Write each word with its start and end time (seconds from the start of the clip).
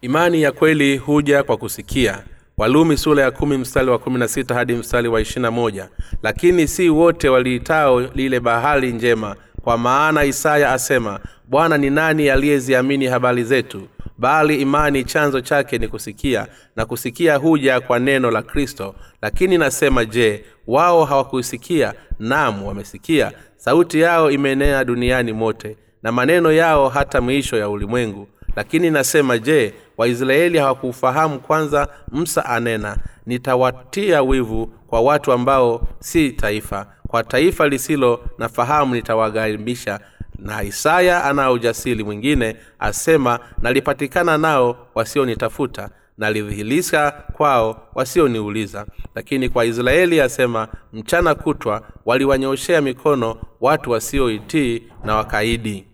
imani 0.00 0.42
ya 0.42 0.52
kweli 0.52 0.96
huja 0.96 1.42
kwa 1.42 1.56
kusikia. 1.56 2.22
Walumi 2.56 2.96
sura 2.96 3.22
ya 3.22 3.30
kumi 3.30 3.58
mstari 3.58 3.90
wa 3.90 3.98
kumi 3.98 4.18
na 4.18 4.28
sita 4.28 4.54
hadi 4.54 4.72
mstari 4.74 5.08
wa 5.08 5.20
ishirina 5.20 5.50
moja. 5.50 5.88
Lakini 6.22 6.68
si 6.68 6.88
wote 6.88 7.28
waliitao 7.28 8.00
lile 8.00 8.40
bahari 8.40 8.92
njema 8.92 9.36
kwa 9.62 9.78
maana 9.78 10.24
isaya 10.24 10.72
asema 10.72 11.20
bwana 11.48 11.78
ni 11.78 11.90
nani 11.90 12.30
aliyeziamini 12.30 13.06
habari 13.06 13.44
zetu? 13.44 13.82
Bali 14.18 14.56
imani 14.60 15.04
chanzo 15.04 15.40
chake 15.40 15.78
ni 15.78 15.88
kusikia 15.88 16.46
na 16.76 16.86
kusikia 16.86 17.36
huja 17.36 17.80
kwa 17.80 17.98
neno 17.98 18.30
la 18.30 18.42
kristo. 18.42 18.94
Lakini 19.22 19.58
nasema 19.58 20.04
je 20.04 20.44
wao 20.66 21.04
hawakusikia 21.04 21.94
nam 22.18 22.64
wamesikia. 22.64 23.32
Sauti 23.56 24.00
yao 24.00 24.30
imeenea 24.30 24.84
duniani 24.84 25.32
mote 25.32 25.76
na 26.02 26.12
maneno 26.12 26.52
yao 26.52 26.88
hata 26.88 27.20
mwisho 27.20 27.56
ya 27.56 27.68
ulimwengu 27.68 28.28
lakini 28.56 28.90
nasema 28.90 29.38
je 29.38 29.74
waisraeli 29.96 30.58
hawakufahamu 30.58 31.40
kwanza 31.40 31.88
msa 32.12 32.44
anena? 32.46 32.96
Nitawatia 33.26 34.22
wivu 34.22 34.66
kwa 34.66 35.00
watu 35.00 35.32
ambao 35.32 35.86
si 36.00 36.32
taifa. 36.32 36.86
Kwa 37.08 37.24
taifa 37.24 37.68
lisilo 37.68 38.20
na 38.38 38.48
fahamu 38.48 38.94
nitawagharibisha 38.94 40.00
na 40.38 40.62
isaya 40.62 41.24
anao 41.24 41.52
ujasiri 41.52 42.04
mwingine 42.04 42.56
asema 42.78 43.38
nalipatikana 43.62 44.38
nao 44.38 44.76
wasionitafuta 44.94 45.90
nalidhihirisha 46.18 47.10
kwao 47.10 47.88
wasioniuliza. 47.94 48.86
Lakini 49.14 49.48
kwa 49.48 49.64
israeli 49.64 50.20
asema 50.20 50.68
mchana 50.92 51.34
kutwa 51.34 51.82
waliwanyoshea 52.04 52.80
mikono 52.80 53.36
watu 53.60 53.90
wasioitii 53.90 54.82
na 55.04 55.16
wakaidi 55.16 55.86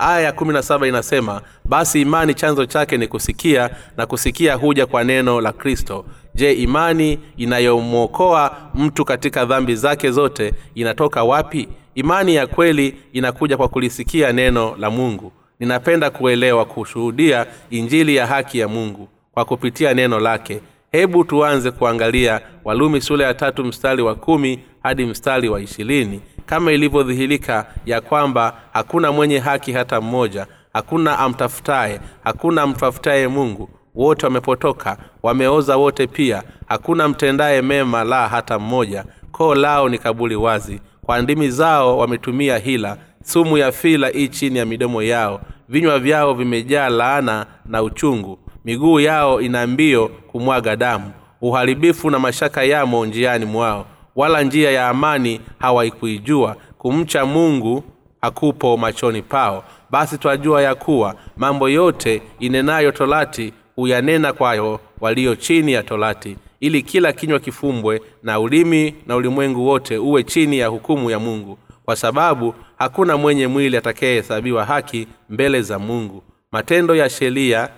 aya 0.00 0.20
ya 0.20 0.32
kumi 0.32 0.52
na 0.52 0.62
saba 0.62 0.88
inasema 0.88 1.40
basi 1.64 2.00
imani 2.00 2.34
chanzo 2.34 2.66
chake 2.66 2.96
ni 2.96 3.06
kusikia 3.08 3.70
na 3.96 4.06
kusikia 4.06 4.54
huja 4.54 4.86
kwa 4.86 5.04
neno 5.04 5.40
la 5.40 5.52
kristo. 5.52 6.04
Je 6.34 6.52
imani 6.52 7.18
inayomwokoa 7.36 8.56
mtu 8.74 9.04
katika 9.04 9.44
dhambi 9.44 9.74
zake 9.74 10.10
zote 10.10 10.54
inatoka 10.74 11.24
wapi? 11.24 11.68
Imani 11.94 12.34
ya 12.34 12.46
kweli 12.46 12.94
inakuja 13.12 13.56
kwa 13.56 13.68
kulisikia 13.68 14.32
neno 14.32 14.76
la 14.78 14.90
mungu. 14.90 15.32
Ninapenda 15.60 16.10
kuelewa 16.10 16.64
kushuhudia 16.64 17.46
injili 17.70 18.16
ya 18.16 18.26
haki 18.26 18.58
ya 18.58 18.68
mungu 18.68 19.08
kwa 19.34 19.44
kupitia 19.44 19.94
neno 19.94 20.20
lake. 20.20 20.60
Hebu 20.92 21.24
tuanze 21.24 21.70
kuangalia 21.70 22.40
walumi 22.64 23.00
sura 23.00 23.26
ya 23.26 23.34
tatu 23.34 23.64
mstari 23.64 24.02
wa 24.02 24.14
kumi 24.14 24.58
hadi 24.82 25.04
mstari 25.06 25.48
wa 25.48 25.60
ishirini 25.60 26.20
kama 26.50 26.72
ilivyodhihirika 26.72 27.66
ya 27.86 28.00
kwamba 28.00 28.52
hakuna 28.72 29.12
mwenye 29.12 29.38
haki 29.38 29.72
hata 29.72 30.00
mmoja 30.00 30.46
hakuna 30.72 31.18
amtafutaye 31.18 32.00
hakuna 32.24 32.62
amtafutaye 32.62 33.28
mungu 33.28 33.68
wote 33.94 34.26
wamepotoka 34.26 34.96
wameoza 35.22 35.76
wote 35.76 36.06
pia 36.06 36.42
hakuna 36.68 37.08
mtendaye 37.08 37.62
mema 37.62 38.04
la 38.04 38.28
hata 38.28 38.58
mmoja. 38.58 39.04
Koo 39.32 39.54
lao 39.54 39.88
ni 39.88 39.98
kabuli 39.98 40.36
wazi. 40.36 40.80
Kwa 41.02 41.22
ndimi 41.22 41.50
zao 41.50 41.98
wametumia 41.98 42.58
hila. 42.58 42.96
Sumu 43.24 43.58
ya 43.58 43.72
fila 43.72 44.12
ii 44.14 44.28
chini 44.28 44.58
ya 44.58 44.66
midomo 44.66 45.02
yao. 45.02 45.40
Vinywa 45.68 45.98
vyao 45.98 46.34
vimejaa 46.34 46.88
laana 46.88 47.46
na 47.66 47.82
uchungu. 47.82 48.38
Miguu 48.64 49.00
yao 49.00 49.40
ina 49.40 49.66
mbio 49.66 50.08
kumwaga 50.08 50.76
damu. 50.76 51.10
Uharibifu 51.40 52.10
na 52.10 52.18
mashaka 52.18 52.62
yamo 52.64 53.06
njiani 53.06 53.44
mwao 53.44 53.86
wala 54.20 54.42
njia 54.42 54.70
ya 54.70 54.88
amani 54.88 55.40
hawaikuijua. 55.58 56.56
Kumcha 56.78 57.26
mungu 57.26 57.84
hakupo 58.22 58.76
machoni 58.76 59.22
pao. 59.22 59.64
Basi 59.90 60.18
twajua 60.18 60.62
ya 60.62 60.74
kuwa 60.74 61.14
mambo 61.36 61.68
yote 61.68 62.22
inenayo 62.38 62.92
torati 62.92 63.52
huyanena 63.76 64.32
kwayo 64.32 64.80
walio 65.00 65.36
chini 65.36 65.72
ya 65.72 65.82
torati 65.82 66.36
ili 66.60 66.82
kila 66.82 67.12
kinywa 67.12 67.38
kifumbwe 67.38 68.02
na 68.22 68.40
ulimi 68.40 68.94
na 69.06 69.16
ulimwengu 69.16 69.66
wote 69.66 69.98
uwe 69.98 70.22
chini 70.22 70.58
ya 70.58 70.66
hukumu 70.68 71.10
ya 71.10 71.18
mungu. 71.18 71.58
Kwa 71.84 71.96
sababu 71.96 72.54
hakuna 72.78 73.16
mwenye 73.16 73.46
mwili 73.46 73.76
atakayehesabiwa 73.76 74.64
haki 74.64 75.08
mbele 75.30 75.62
za 75.62 75.78
mungu. 75.78 76.22
Matendo 76.52 76.94
ya 76.94 77.10
sheria 77.10 77.68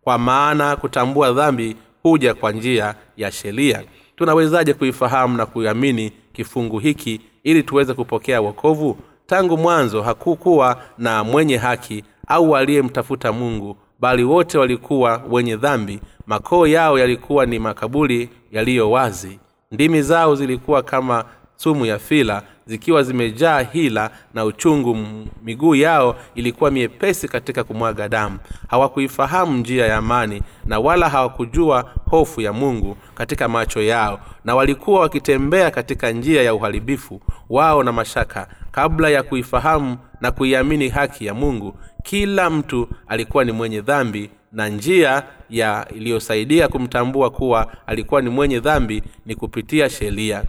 kwa 0.00 0.18
maana 0.18 0.76
kutambua 0.76 1.32
dhambi 1.32 1.76
huja 2.02 2.34
kwa 2.34 2.52
njia 2.52 2.94
ya 3.16 3.32
sheria 3.32 3.82
tunawezaje 4.18 4.74
kuifahamu 4.74 5.36
na 5.36 5.46
kuiamini 5.46 6.12
kifungu 6.32 6.78
hiki 6.78 7.20
ili 7.44 7.62
tuweze 7.62 7.94
kupokea 7.94 8.40
wokovu? 8.40 8.96
Tangu 9.26 9.58
mwanzo 9.58 10.02
hakukuwa 10.02 10.82
na 10.98 11.24
mwenye 11.24 11.56
haki 11.56 12.04
au 12.26 12.56
aliyemtafuta 12.56 13.32
mungu 13.32 13.76
bali 14.00 14.24
wote 14.24 14.58
walikuwa 14.58 15.22
wenye 15.30 15.56
dhambi. 15.56 16.00
Makoo 16.26 16.66
yao 16.66 16.98
yalikuwa 16.98 17.46
ni 17.46 17.58
makaburi 17.58 18.28
yaliyo 18.52 18.90
wazi. 18.90 19.38
Ndimi 19.72 20.02
zao 20.02 20.34
zilikuwa 20.36 20.82
kama 20.82 21.24
sumu 21.58 21.86
ya 21.86 21.98
fila 21.98 22.42
zikiwa 22.66 23.02
zimejaa 23.02 23.60
hila 23.60 24.10
na 24.34 24.44
uchungu 24.44 24.96
miguu 25.44 25.74
yao 25.74 26.16
ilikuwa 26.34 26.70
miepesi 26.70 27.28
katika 27.28 27.64
kumwaga 27.64 28.08
damu. 28.08 28.38
Hawakuifahamu 28.68 29.56
njia 29.58 29.86
ya 29.86 29.96
amani 29.96 30.42
na 30.64 30.78
wala 30.78 31.08
hawakujua 31.08 31.90
hofu 32.10 32.40
ya 32.40 32.52
mungu 32.52 32.96
katika 33.14 33.48
macho 33.48 33.82
yao 33.82 34.20
na 34.44 34.54
walikuwa 34.54 35.00
wakitembea 35.00 35.70
katika 35.70 36.10
njia 36.12 36.42
ya 36.42 36.54
uharibifu 36.54 37.20
wao 37.50 37.82
na 37.82 37.92
mashaka. 37.92 38.48
Kabla 38.70 39.10
ya 39.10 39.22
kuifahamu 39.22 39.96
na 40.20 40.30
kuiamini 40.30 40.88
haki 40.88 41.26
ya 41.26 41.34
mungu 41.34 41.74
kila 42.02 42.50
mtu 42.50 42.88
alikuwa 43.08 43.44
ni 43.44 43.52
mwenye 43.52 43.80
dhambi 43.80 44.30
na 44.52 44.68
njia 44.68 45.22
ya 45.50 45.86
iliyosaidia 45.96 46.68
kumtambua 46.68 47.30
kuwa 47.30 47.72
alikuwa 47.86 48.22
ni 48.22 48.30
mwenye 48.30 48.60
dhambi 48.60 49.02
ni 49.26 49.34
kupitia 49.34 49.90
sheria 49.90 50.44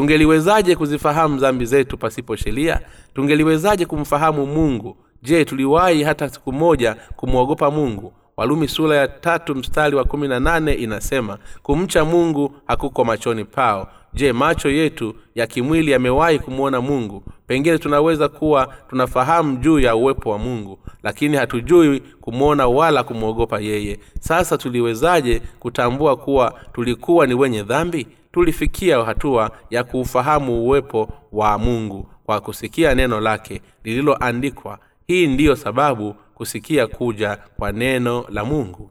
tungeliwezaje 0.00 0.76
kuzifahamu 0.76 1.36
dhambi 1.38 1.64
zetu 1.66 1.98
pasipo 1.98 2.36
sheria? 2.36 2.80
Tungeliwezaje 3.14 3.86
kumfahamu 3.86 4.46
mungu? 4.46 4.96
Je 5.22 5.44
tuliwahi 5.44 6.02
hata 6.02 6.28
siku 6.28 6.52
moja 6.52 6.96
kumwogopa 7.16 7.70
mungu? 7.70 8.12
Walumi 8.36 8.68
sura 8.68 8.96
ya 8.96 9.08
tatu 9.08 9.54
mstari 9.54 9.96
wa 9.96 10.04
kumi 10.04 10.28
na 10.28 10.40
nane 10.40 10.72
inasema 10.74 11.38
kumcha 11.62 12.04
mungu 12.04 12.52
hakuko 12.66 13.04
machoni 13.04 13.44
pao. 13.44 13.88
Je 14.14 14.32
macho 14.32 14.70
yetu 14.70 15.14
ya 15.34 15.46
kimwili 15.46 15.90
yamewahi 15.90 16.38
kumwona 16.38 16.80
mungu? 16.80 17.22
Pengine 17.46 17.78
tunaweza 17.78 18.28
kuwa 18.28 18.74
tunafahamu 18.90 19.56
juu 19.56 19.78
ya 19.80 19.96
uwepo 19.96 20.30
wa 20.30 20.38
mungu 20.38 20.78
lakini 21.02 21.36
hatujui 21.36 22.00
kumwona 22.20 22.66
wala 22.66 23.02
kumwogopa 23.02 23.60
yeye. 23.60 23.98
Sasa 24.20 24.58
tuliwezaje 24.58 25.42
kutambua 25.60 26.16
kuwa 26.16 26.54
tulikuwa 26.72 27.26
ni 27.26 27.34
wenye 27.34 27.62
dhambi 27.62 28.06
tulifikia 28.36 29.04
hatua 29.04 29.50
ya 29.70 29.84
kuufahamu 29.84 30.64
uwepo 30.64 31.08
wa 31.32 31.58
mungu 31.58 32.06
kwa 32.26 32.40
kusikia 32.40 32.94
neno 32.94 33.20
lake 33.20 33.62
lililoandikwa. 33.84 34.78
Hii 35.06 35.26
ndiyo 35.26 35.56
sababu 35.56 36.14
kusikia 36.34 36.86
kuja 36.86 37.38
kwa 37.58 37.72
neno 37.72 38.24
la 38.28 38.44
mungu. 38.44 38.90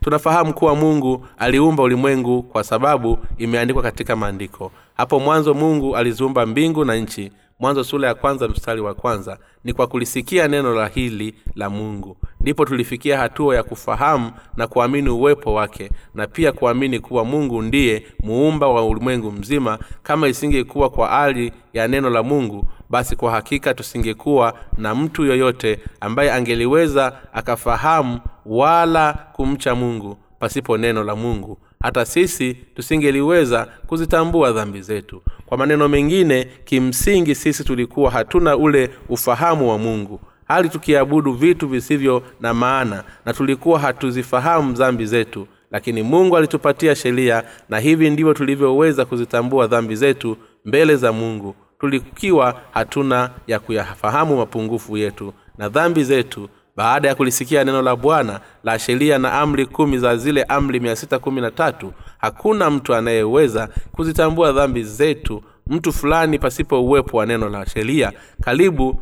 Tunafahamu 0.00 0.54
kuwa 0.54 0.74
mungu 0.76 1.26
aliumba 1.38 1.82
ulimwengu 1.82 2.42
kwa 2.42 2.64
sababu 2.64 3.18
imeandikwa 3.38 3.82
katika 3.82 4.16
maandiko 4.16 4.72
hapo 5.00 5.20
mwanzo 5.20 5.54
mungu 5.54 5.96
aliziumba 5.96 6.46
mbingu 6.46 6.84
na 6.84 6.96
nchi. 6.96 7.32
Mwanzo 7.60 7.84
sura 7.84 8.08
ya 8.08 8.14
kwanza 8.14 8.48
mstari 8.48 8.80
wa 8.80 8.94
kwanza. 8.94 9.38
Ni 9.64 9.72
kwa 9.72 9.86
kulisikia 9.86 10.48
neno 10.48 10.74
la 10.74 10.86
hili 10.88 11.34
la 11.54 11.70
mungu. 11.70 12.16
Ndipo 12.40 12.64
tulifikia 12.64 13.18
hatua 13.18 13.56
ya 13.56 13.62
kufahamu 13.62 14.32
na 14.56 14.66
kuamini 14.66 15.08
uwepo 15.08 15.54
wake 15.54 15.90
na 16.14 16.26
pia 16.26 16.52
kuamini 16.52 16.98
kuwa 17.00 17.24
mungu 17.24 17.62
ndiye 17.62 18.06
muumba 18.22 18.68
wa 18.68 18.86
ulimwengu 18.86 19.32
mzima. 19.32 19.78
Kama 20.02 20.28
isingekuwa 20.28 20.90
kwa 20.90 21.08
hali 21.08 21.52
ya 21.72 21.88
neno 21.88 22.10
la 22.10 22.22
mungu 22.22 22.64
basi 22.90 23.16
kwa 23.16 23.30
hakika 23.30 23.74
tusingekuwa 23.74 24.54
na 24.78 24.94
mtu 24.94 25.24
yoyote 25.24 25.78
ambaye 26.00 26.32
angeliweza 26.32 27.18
akafahamu 27.32 28.20
wala 28.46 29.12
kumcha 29.32 29.74
mungu 29.74 30.16
pasipo 30.38 30.78
neno 30.78 31.04
la 31.04 31.16
mungu 31.16 31.58
hata 31.82 32.04
sisi 32.04 32.54
tusingeliweza 32.54 33.68
kuzitambua 33.86 34.52
dhambi 34.52 34.82
zetu. 34.82 35.22
Kwa 35.46 35.58
maneno 35.58 35.88
mengine 35.88 36.44
kimsingi 36.64 37.34
sisi 37.34 37.64
tulikuwa 37.64 38.10
hatuna 38.10 38.56
ule 38.56 38.90
ufahamu 39.08 39.70
wa 39.70 39.78
mungu. 39.78 40.20
Hali 40.48 40.68
tukiabudu 40.68 41.32
vitu 41.32 41.68
visivyo 41.68 42.22
na 42.40 42.54
maana 42.54 43.04
na 43.26 43.32
tulikuwa 43.32 43.78
hatuzifahamu 43.78 44.72
dhambi 44.72 45.06
zetu. 45.06 45.46
Lakini 45.70 46.02
mungu 46.02 46.36
alitupatia 46.36 46.94
sheria 46.94 47.44
na 47.68 47.78
hivi 47.78 48.10
ndivyo 48.10 48.34
tulivyoweza 48.34 49.04
kuzitambua 49.04 49.66
dhambi 49.66 49.96
zetu 49.96 50.36
mbele 50.64 50.96
za 50.96 51.12
mungu. 51.12 51.54
Tulikiwa 51.80 52.60
hatuna 52.70 53.30
ya 53.46 53.58
kuyafahamu 53.58 54.36
mapungufu 54.36 54.96
yetu 54.96 55.34
na 55.58 55.68
dhambi 55.68 56.04
zetu 56.04 56.48
baada 56.76 57.08
ya 57.08 57.14
kulisikia 57.14 57.64
neno 57.64 57.82
la 57.82 57.96
bwana 57.96 58.40
la 58.64 58.78
sheria 58.78 59.18
na 59.18 59.32
amri 59.32 59.66
kumi 59.66 59.98
za 59.98 60.16
zile 60.16 60.42
amri 60.42 60.80
mia 60.80 60.96
sita 60.96 61.18
kumi 61.18 61.40
na 61.40 61.50
tatu 61.50 61.92
hakuna 62.18 62.70
mtu 62.70 62.94
anayeweza 62.94 63.68
kuzitambua 63.92 64.52
dhambi 64.52 64.82
zetu 64.84 65.42
mtu 65.66 65.92
fulani 65.92 66.38
pasipo 66.38 66.82
uwepo 66.84 67.16
wa 67.16 67.26
neno 67.26 67.48
la 67.48 67.66
sheria. 67.66 68.12
Karibu 68.42 69.00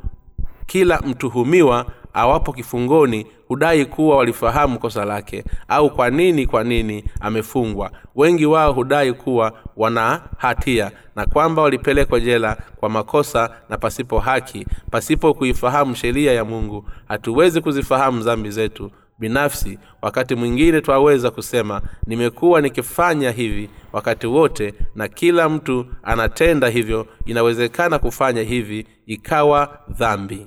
kila 0.67 1.01
mtuhumiwa 1.01 1.87
awapo 2.15 2.53
kifungoni 2.53 3.27
hudai 3.49 3.85
kuwa 3.87 4.17
walifahamu 4.17 4.79
kosa 4.79 5.05
lake 5.05 5.45
au 5.69 5.91
kwa 5.91 6.11
nini 6.11 6.47
kwa 6.47 6.65
nini 6.65 7.05
amefungwa. 7.21 7.91
Wengi 8.15 8.47
wao 8.47 8.73
hudai 8.73 9.13
kuwa 9.13 9.53
wana 9.77 10.23
hatia 10.39 10.91
na 11.17 11.27
kwamba 11.27 11.63
walipelekwa 11.63 12.21
jela 12.21 12.57
kwa 12.77 12.89
makosa 12.89 13.51
na 13.69 13.79
pasipo 13.79 14.19
haki 14.19 14.67
pasipo 14.91 15.35
kuifahamu 15.35 15.95
sheria 15.95 16.33
ya 16.33 16.45
mungu. 16.45 16.89
Hatuwezi 17.09 17.61
kuzifahamu 17.61 18.23
dhambi 18.23 18.51
zetu. 18.51 18.91
Binafsi 19.19 19.79
wakati 20.03 20.35
mwingine 20.35 20.81
twaweza 20.81 21.31
kusema 21.31 21.83
nimekuwa 22.07 22.61
nikifanya 22.61 23.31
hivi 23.31 23.71
wakati 23.93 24.27
wote 24.27 24.75
na 24.95 25.09
kila 25.09 25.49
mtu 25.49 25.87
anatenda 26.03 26.69
hivyo 26.69 27.07
inawezekana 27.27 27.99
kufanya 27.99 28.43
hivi 28.43 28.87
ikawa 29.07 29.79
dhambi 29.89 30.47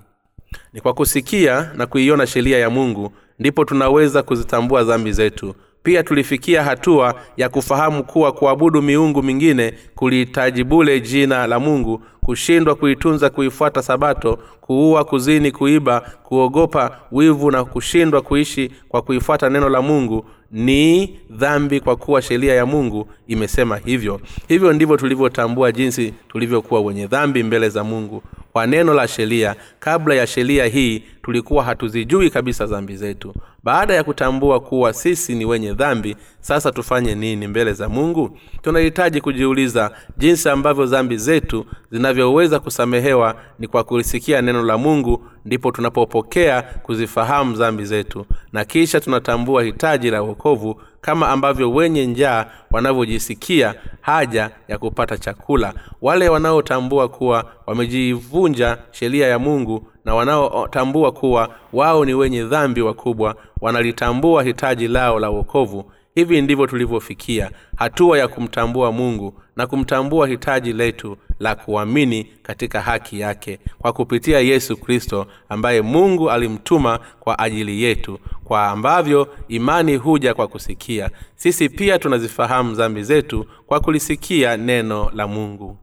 ni 0.74 0.82
kwa 0.82 0.94
kusikia 0.94 1.72
na 1.76 1.86
kuiona 1.86 2.28
sheria 2.28 2.58
ya 2.60 2.70
mungu 2.70 3.12
ndipo 3.40 3.66
tunaweza 3.66 4.24
kuzitambua 4.24 4.84
dhambi 4.84 5.12
zetu. 5.12 5.56
Pia 5.84 6.04
tulifikia 6.04 6.64
hatua 6.64 7.16
ya 7.38 7.50
kufahamu 7.50 8.04
kuwa 8.04 8.32
kuabudu 8.32 8.82
miungu 8.82 9.24
mingine 9.24 9.74
kulihitaji 9.96 10.64
bule 10.64 11.00
jina 11.02 11.48
la 11.48 11.60
mungu 11.60 12.04
kushindwa 12.26 12.76
kuitunza 12.76 13.30
kuifuata 13.30 13.82
sabato 13.82 14.40
kuua 14.62 15.04
kuzini 15.06 15.52
kuiba 15.52 16.00
kuogopa 16.24 17.00
wivu 17.12 17.52
na 17.52 17.64
kushindwa 17.66 18.22
kuishi 18.22 18.72
kwa 18.90 19.02
kuifuata 19.02 19.50
neno 19.50 19.70
la 19.70 19.82
mungu 19.82 20.26
ni 20.52 21.20
dhambi 21.30 21.80
kwa 21.80 21.96
kuwa 21.96 22.22
sheria 22.22 22.54
ya 22.54 22.66
mungu 22.66 23.08
imesema 23.28 23.78
hivyo. 23.78 24.22
Hivyo 24.48 24.74
ndivyo 24.74 24.98
tulivyotambua 24.98 25.72
jinsi 25.72 26.14
tulivyokuwa 26.30 26.82
wenye 26.82 27.08
dhambi 27.08 27.44
mbele 27.44 27.70
za 27.70 27.84
mungu 27.84 28.24
kwa 28.52 28.68
neno 28.68 28.94
la 28.94 29.08
sheria. 29.08 29.56
Kabla 29.80 30.16
ya 30.16 30.28
sheria 30.28 30.66
hii 30.66 31.04
tulikuwa 31.24 31.64
hatuzijui 31.64 32.30
kabisa 32.30 32.66
dhambi 32.66 32.96
zetu. 32.96 33.34
Baada 33.64 33.94
ya 33.94 34.04
kutambua 34.04 34.60
kuwa 34.60 34.94
sisi 34.94 35.36
ni 35.36 35.46
wenye 35.46 35.74
dhambi 35.74 36.16
sasa 36.40 36.72
tufanye 36.72 37.16
nini 37.16 37.48
mbele 37.48 37.74
za 37.74 37.90
mungu? 37.90 38.38
Tunahitaji 38.62 39.22
kujiuliza 39.22 39.92
jinsi 40.18 40.50
ambavyo 40.50 40.86
dhambi 40.86 41.18
zetu 41.18 41.66
zinavyoweza 41.92 42.60
kusamehewa 42.60 43.36
ni 43.60 43.68
kwa 43.68 43.84
kulisikia 43.84 44.42
neno 44.42 44.64
la 44.64 44.78
mungu 44.78 45.26
ndipo 45.46 45.72
tunapopokea 45.72 46.62
kuzifahamu 46.62 47.56
dhambi 47.56 47.86
zetu. 47.86 48.26
Na 48.54 48.66
kisha 48.66 49.00
tunatambua 49.00 49.64
hitaji 49.64 50.10
la 50.10 50.24
uokovu 50.24 50.82
kama 51.02 51.30
ambavyo 51.30 51.72
wenye 51.72 52.06
njaa 52.06 52.46
wanavyojisikia 52.72 53.76
haja 54.02 54.50
ya 54.68 54.78
kupata 54.78 55.18
chakula. 55.18 55.74
Wale 56.02 56.30
wanaotambua 56.30 57.08
kuwa 57.10 57.46
wamejivunja 57.68 58.78
sheria 58.92 59.28
ya 59.28 59.40
mungu 59.40 59.88
na 60.06 60.16
wanaotambua 60.16 61.12
kuwa 61.12 61.50
wao 61.74 62.06
ni 62.06 62.14
wenye 62.14 62.44
dhambi 62.44 62.82
wakubwa 62.82 63.36
wanalitambua 63.62 64.44
hitaji 64.44 64.88
lao 64.88 65.20
la 65.20 65.32
uokovu 65.32 65.92
hivi 66.16 66.42
ndivyo 66.42 66.68
tulivyofikia 66.68 67.52
hatua 67.76 68.18
ya 68.20 68.28
kumtambua 68.28 68.92
mungu 68.92 69.34
na 69.56 69.68
kumtambua 69.68 70.28
hitaji 70.28 70.74
letu 70.74 71.18
la 71.40 71.56
kuamini 71.56 72.24
katika 72.42 72.82
haki 72.82 73.20
yake 73.20 73.60
kwa 73.80 73.94
kupitia 73.94 74.40
yesu 74.40 74.78
kristo 74.78 75.28
ambaye 75.50 75.82
mungu 75.82 76.32
alimtuma 76.32 77.00
kwa 77.20 77.40
ajili 77.40 77.84
yetu 77.84 78.20
kwa 78.44 78.68
ambavyo 78.68 79.28
imani 79.48 79.96
huja 79.96 80.34
kwa 80.34 80.48
kusikia. 80.48 81.10
Sisi 81.36 81.70
pia 81.70 82.00
tunazifahamu 82.00 82.76
dhambi 82.76 83.04
zetu 83.04 83.46
kwa 83.66 83.80
kulisikia 83.80 84.58
neno 84.58 85.12
la 85.14 85.28
mungu. 85.28 85.78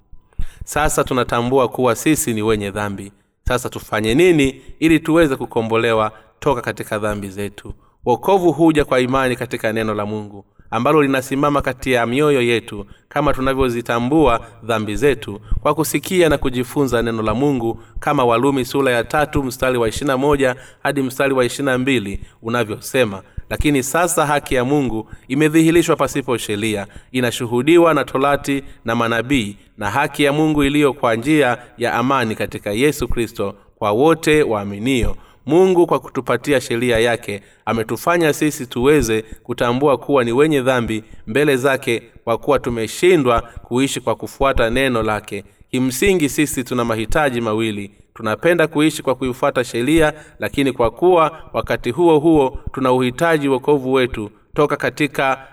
Sasa 0.64 1.04
tunatambua 1.04 1.68
kuwa 1.68 1.94
sisi 1.96 2.34
ni 2.34 2.42
wenye 2.42 2.70
dhambi. 2.70 3.12
Sasa 3.48 3.68
tufanye 3.68 4.14
nini 4.14 4.62
ili 4.78 5.00
tuweze 5.00 5.36
kukombolewa 5.36 6.12
toka 6.40 6.60
katika 6.60 6.98
dhambi 6.98 7.28
zetu 7.28 7.74
wokovu 8.06 8.52
huja 8.52 8.84
kwa 8.84 9.00
imani 9.00 9.36
katika 9.36 9.72
neno 9.72 9.94
la 9.94 10.06
mungu 10.06 10.44
ambalo 10.70 11.02
linasimama 11.02 11.62
kati 11.62 11.92
ya 11.92 12.06
mioyo 12.06 12.42
yetu 12.42 12.86
kama 13.08 13.32
tunavyozitambua 13.32 14.40
dhambi 14.62 14.96
zetu 14.96 15.40
kwa 15.60 15.74
kusikia 15.74 16.28
na 16.28 16.38
kujifunza 16.38 17.02
neno 17.02 17.22
la 17.22 17.34
mungu 17.34 17.80
kama 18.00 18.24
walumi 18.24 18.64
sura 18.64 18.92
ya 18.92 19.04
tatu 19.04 19.42
mstari 19.44 19.78
wa 19.78 19.88
ishirina 19.88 20.16
moja 20.16 20.56
hadi 20.82 21.02
mstari 21.02 21.34
wa 21.34 21.44
ishirina 21.44 21.78
mbili 21.78 22.20
unavyosema. 22.42 23.22
Lakini 23.50 23.82
sasa 23.82 24.26
haki 24.26 24.54
ya 24.54 24.64
mungu 24.64 25.10
imedhihirishwa 25.28 25.96
pasipo 25.96 26.36
sheria 26.38 26.86
inashuhudiwa 27.12 27.94
na 27.94 28.04
torati 28.04 28.64
na 28.84 28.94
manabii 28.94 29.56
na 29.78 29.90
haki 29.90 30.22
ya 30.24 30.32
mungu 30.32 30.64
iliyo 30.64 30.92
kwa 30.92 31.14
njia 31.14 31.58
ya 31.78 31.94
amani 31.94 32.34
katika 32.34 32.70
yesu 32.72 33.08
kristo 33.08 33.54
kwa 33.76 33.90
wote 33.92 34.42
waaminio 34.42 35.16
mungu 35.48 35.86
kwa 35.86 35.98
kutupatia 35.98 36.60
sheria 36.60 36.98
yake 36.98 37.42
ametufanya 37.64 38.32
sisi 38.32 38.66
tuweze 38.66 39.22
kutambua 39.42 39.96
kuwa 39.98 40.24
ni 40.24 40.32
wenye 40.32 40.60
dhambi 40.62 41.04
mbele 41.26 41.56
zake 41.56 42.02
kwa 42.24 42.38
kuwa 42.38 42.58
tumeshindwa 42.58 43.40
kuishi 43.40 44.00
kwa 44.00 44.14
kufuata 44.14 44.70
neno 44.70 45.02
lake. 45.02 45.44
Kimsingi 45.70 46.28
sisi 46.28 46.64
tuna 46.64 46.84
mahitaji 46.84 47.40
mawili. 47.40 47.90
Tunapenda 48.14 48.66
kuishi 48.66 49.02
kwa 49.02 49.14
kuifuata 49.14 49.64
sheria 49.64 50.12
lakini 50.38 50.72
kwa 50.72 50.90
kuwa 50.90 51.42
wakati 51.52 51.90
huo 51.90 52.18
huo 52.18 52.58
tuna 52.72 52.92
uhitaji 52.92 53.48
wokovu 53.48 53.92
wetu 53.92 54.30
toka 54.54 54.76
katika 54.76 55.46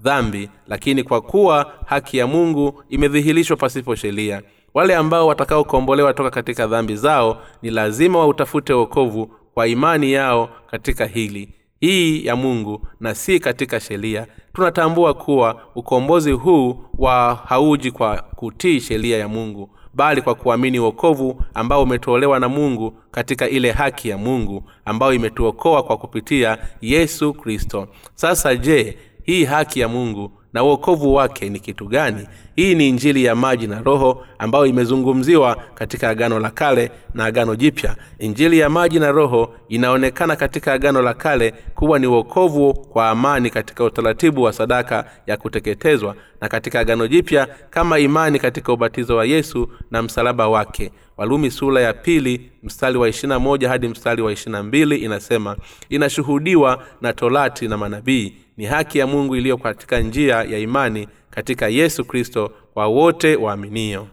dhambi 0.00 0.48
lakini 0.68 1.02
kwa 1.02 1.20
kuwa 1.20 1.72
haki 1.86 2.18
ya 2.18 2.26
mungu 2.26 2.82
imedhihirishwa 2.88 3.56
pasipo 3.56 3.94
sheria. 3.94 4.42
Wale 4.74 4.96
ambao 4.96 5.26
watakaokombolewa 5.26 6.14
toka 6.14 6.30
katika 6.30 6.66
dhambi 6.66 6.96
zao 6.96 7.42
ni 7.62 7.70
lazima 7.70 8.18
wautafute 8.18 8.72
wokovu 8.72 9.30
kwa 9.60 9.68
imani 9.68 10.12
yao 10.12 10.48
katika 10.70 11.06
hili 11.06 11.48
hii 11.80 12.26
ya 12.26 12.36
mungu 12.36 12.86
na 13.00 13.14
si 13.14 13.40
katika 13.40 13.80
sheria. 13.80 14.26
Tunatambua 14.52 15.14
kuwa 15.14 15.62
ukombozi 15.74 16.32
huu 16.32 16.84
wa 16.98 17.34
hauji 17.46 17.90
kwa 17.90 18.16
kutii 18.36 18.80
sheria 18.80 19.18
ya 19.18 19.28
mungu 19.28 19.70
bali 19.94 20.22
kwa 20.22 20.34
kuamini 20.34 20.78
wokovu 20.78 21.42
ambao 21.54 21.82
umetolewa 21.82 22.40
na 22.40 22.48
mungu 22.48 22.94
katika 23.10 23.48
ile 23.48 23.72
haki 23.72 24.08
ya 24.08 24.18
mungu 24.18 24.64
ambayo 24.84 25.12
imetuokoa 25.14 25.82
kwa 25.82 25.96
kupitia 25.96 26.58
yesu 26.80 27.34
kristo. 27.34 27.88
Sasa 28.14 28.56
je 28.56 28.98
hii 29.22 29.44
haki 29.44 29.80
ya 29.80 29.88
mungu 29.88 30.32
na 30.52 30.64
uokovu 30.64 31.14
wake 31.14 31.48
ni 31.48 31.60
kitu 31.60 31.86
gani? 31.86 32.26
Hii 32.56 32.74
ni 32.74 32.88
injili 32.88 33.24
ya 33.24 33.34
maji 33.34 33.66
na 33.66 33.80
roho 33.82 34.26
ambayo 34.38 34.66
imezungumziwa 34.66 35.56
katika 35.74 36.08
agano 36.08 36.38
la 36.40 36.50
kale 36.50 36.90
na 37.14 37.24
agano 37.24 37.56
jipya. 37.56 37.96
Injili 38.18 38.58
ya 38.58 38.70
maji 38.70 38.98
na 39.00 39.12
roho 39.12 39.54
inaonekana 39.68 40.36
katika 40.36 40.72
agano 40.72 41.02
la 41.02 41.14
kale 41.14 41.54
kuwa 41.74 41.98
ni 41.98 42.06
uokovu 42.06 42.74
kwa 42.74 43.08
amani 43.10 43.50
katika 43.50 43.84
utaratibu 43.84 44.42
wa 44.42 44.52
sadaka 44.52 45.04
ya 45.26 45.36
kuteketezwa 45.36 46.14
na 46.40 46.48
katika 46.48 46.80
agano 46.80 47.06
jipya 47.08 47.48
kama 47.70 47.98
imani 47.98 48.38
katika 48.38 48.72
ubatizo 48.72 49.16
wa 49.16 49.24
yesu 49.24 49.68
na 49.90 50.02
msalaba 50.02 50.48
wake 50.48 50.92
walumi 51.20 51.50
sura 51.50 51.80
ya 51.80 51.92
pili 51.92 52.50
mstari 52.62 52.98
wa 52.98 53.08
ishirina 53.08 53.38
moja 53.38 53.68
hadi 53.68 53.88
mstari 53.88 54.22
wa 54.22 54.32
ishirina 54.32 54.62
mbili 54.62 54.96
inasema 54.96 55.56
inashuhudiwa 55.88 56.84
na 57.00 57.12
torati 57.12 57.68
na 57.68 57.76
manabii. 57.78 58.34
Ni 58.56 58.64
haki 58.64 58.98
ya 58.98 59.06
mungu 59.06 59.36
iliyo 59.36 59.56
katika 59.56 60.00
njia 60.00 60.36
ya 60.36 60.58
imani 60.58 61.08
katika 61.30 61.68
yesu 61.68 62.04
kristo 62.04 62.52
kwa 62.74 62.86
wote 62.86 63.36
waaminio. 63.36 64.06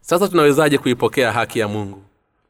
Sasa 0.00 0.28
tunawezaje 0.28 0.78
kuipokea 0.78 1.32
haki 1.32 1.58
ya 1.58 1.68
mungu? 1.68 2.02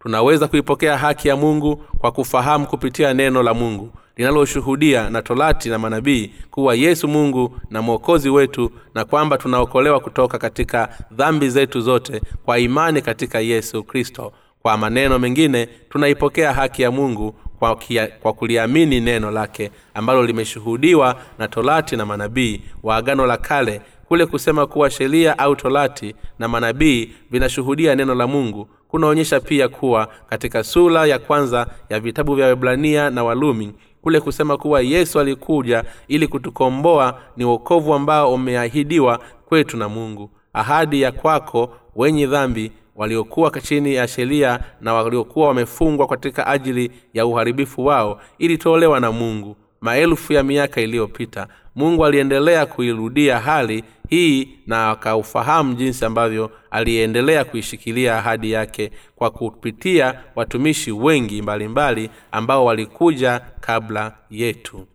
Tunaweza 0.02 0.48
kuipokea 0.48 0.98
haki 0.98 1.28
ya 1.28 1.36
mungu 1.36 1.76
kwa 1.76 2.12
kufahamu 2.12 2.66
kupitia 2.66 3.14
neno 3.14 3.42
la 3.42 3.54
mungu 3.54 3.92
linaloshuhudia 4.16 5.10
na 5.10 5.22
torati 5.22 5.68
na 5.68 5.78
manabii 5.78 6.30
kuwa 6.50 6.74
yesu 6.74 7.08
mungu 7.08 7.56
na 7.70 7.82
mwokozi 7.82 8.28
wetu 8.30 8.70
na 8.94 9.04
kwamba 9.04 9.38
tunaokolewa 9.38 10.00
kutoka 10.00 10.38
katika 10.38 10.88
dhambi 11.12 11.48
zetu 11.50 11.80
zote 11.80 12.20
kwa 12.44 12.58
imani 12.58 13.02
katika 13.02 13.40
yesu 13.40 13.82
kristo. 13.84 14.32
Kwa 14.62 14.76
maneno 14.76 15.18
mengine 15.18 15.66
tunaipokea 15.66 16.52
haki 16.52 16.82
ya 16.82 16.90
mungu 16.90 17.34
kwa, 17.58 17.76
kia, 17.76 18.06
kwa 18.06 18.32
kuliamini 18.32 19.00
neno 19.00 19.30
lake 19.30 19.70
ambalo 19.94 20.26
limeshuhudiwa 20.26 21.16
na 21.38 21.48
torati 21.48 21.96
na 21.96 22.06
manabii 22.06 22.60
wa 22.82 22.96
agano 22.96 23.26
la 23.26 23.36
kale. 23.36 23.80
Kule 24.08 24.26
kusema 24.26 24.66
kuwa 24.66 24.90
sheria 24.90 25.38
au 25.38 25.56
torati 25.56 26.14
na 26.38 26.48
manabii 26.48 27.10
vinashuhudia 27.30 27.94
neno 27.94 28.14
la 28.14 28.26
mungu 28.26 28.68
kunaonyesha 28.88 29.40
pia 29.40 29.68
kuwa 29.68 30.08
katika 30.28 30.64
sura 30.64 31.06
ya 31.06 31.18
kwanza 31.18 31.66
ya 31.90 32.00
vitabu 32.00 32.34
vya 32.34 32.46
webrania 32.46 33.10
na 33.10 33.24
walumi 33.24 33.72
kule 34.04 34.20
kusema 34.20 34.56
kuwa 34.56 34.80
yesu 34.80 35.20
alikuja 35.20 35.84
ili 36.08 36.26
kutukomboa 36.28 37.20
ni 37.36 37.44
wokovu 37.44 37.94
ambao 37.94 38.34
umeahidiwa 38.34 39.20
kwetu 39.48 39.76
na 39.76 39.88
mungu. 39.88 40.30
Ahadi 40.52 41.02
ya 41.02 41.12
kwako 41.12 41.76
wenye 41.96 42.26
dhambi 42.26 42.72
waliokuwa 42.96 43.50
chini 43.50 43.94
ya 43.94 44.08
sheria 44.08 44.60
na 44.80 44.94
waliokuwa 44.94 45.48
wamefungwa 45.48 46.06
katika 46.06 46.46
ajili 46.46 46.90
ya 47.14 47.26
uharibifu 47.26 47.84
wao 47.86 48.20
ilitolewa 48.38 49.00
na 49.00 49.12
mungu 49.12 49.56
maelfu 49.80 50.32
ya 50.32 50.42
miaka 50.42 50.80
iliyopita 50.80 51.46
mungu 51.74 52.06
aliendelea 52.06 52.66
kuirudia 52.66 53.40
hali 53.40 53.84
hii 54.08 54.48
na 54.66 54.90
akaufahamu 54.90 55.74
jinsi 55.74 56.04
ambavyo 56.04 56.50
aliendelea 56.70 57.44
kuishikilia 57.44 58.18
ahadi 58.18 58.52
yake 58.52 58.90
kwa 59.16 59.30
kupitia 59.30 60.20
watumishi 60.36 60.92
wengi 60.92 61.42
mbalimbali 61.42 62.00
mbali 62.02 62.18
ambao 62.32 62.64
walikuja 62.64 63.40
kabla 63.60 64.12
yetu. 64.30 64.86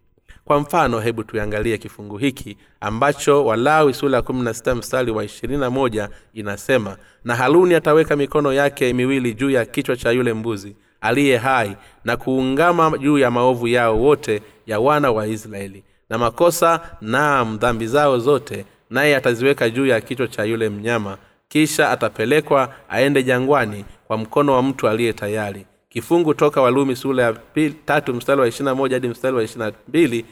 Kwa 0.45 0.59
mfano 0.59 1.00
hebu 1.00 1.24
tuangalie 1.24 1.77
kifungu 1.77 2.17
hiki 2.17 2.57
ambacho 2.81 3.45
walawi 3.45 3.93
sura 3.93 4.15
ya 4.15 4.21
kumi 4.21 4.41
na 4.41 4.53
sita 4.53 4.75
mstari 4.75 5.12
wa 5.12 5.24
ishirini 5.24 5.59
na 5.59 5.69
moja 5.69 6.09
inasema 6.33 6.98
na 7.24 7.36
haruni 7.36 7.75
ataweka 7.75 8.15
mikono 8.15 8.53
yake 8.53 8.93
miwili 8.93 9.33
juu 9.33 9.50
ya 9.50 9.65
kichwa 9.65 9.95
cha 9.95 10.12
yule 10.12 10.33
mbuzi 10.33 10.75
aliye 11.01 11.38
hai 11.38 11.75
na 12.05 12.17
kuungama 12.17 12.98
juu 12.98 13.17
ya 13.17 13.31
maovu 13.31 13.67
yao 13.67 14.00
wote 14.01 14.41
ya 14.67 14.79
wana 14.79 15.12
wa 15.12 15.27
israeli 15.27 15.83
na 16.09 16.17
makosa 16.17 16.97
naam 17.01 17.57
dhambi 17.57 17.87
zao 17.87 18.19
zote 18.19 18.65
naye 18.89 19.15
ataziweka 19.15 19.69
juu 19.69 19.85
ya 19.85 20.01
kichwa 20.01 20.27
cha 20.27 20.43
yule 20.43 20.69
mnyama. 20.69 21.17
Kisha 21.47 21.89
atapelekwa 21.91 22.73
aende 22.89 23.23
jangwani 23.23 23.85
kwa 24.07 24.17
mkono 24.17 24.53
wa 24.53 24.63
mtu 24.63 24.87
aliye 24.87 25.13
tayari. 25.13 25.65
Kifungu 25.89 26.33
toka 26.33 26.61
walumi 26.61 26.95
sura 26.95 27.23
ya 27.23 27.35
tatu 27.85 28.13
mstari 28.13 28.41
wa 28.41 28.47
ishirina 28.47 28.75
moja 28.75 28.95
hadi 28.95 29.07
mstari 29.07 29.35
wa 29.35 29.43
ishirina 29.43 29.71
mbili 29.87 30.25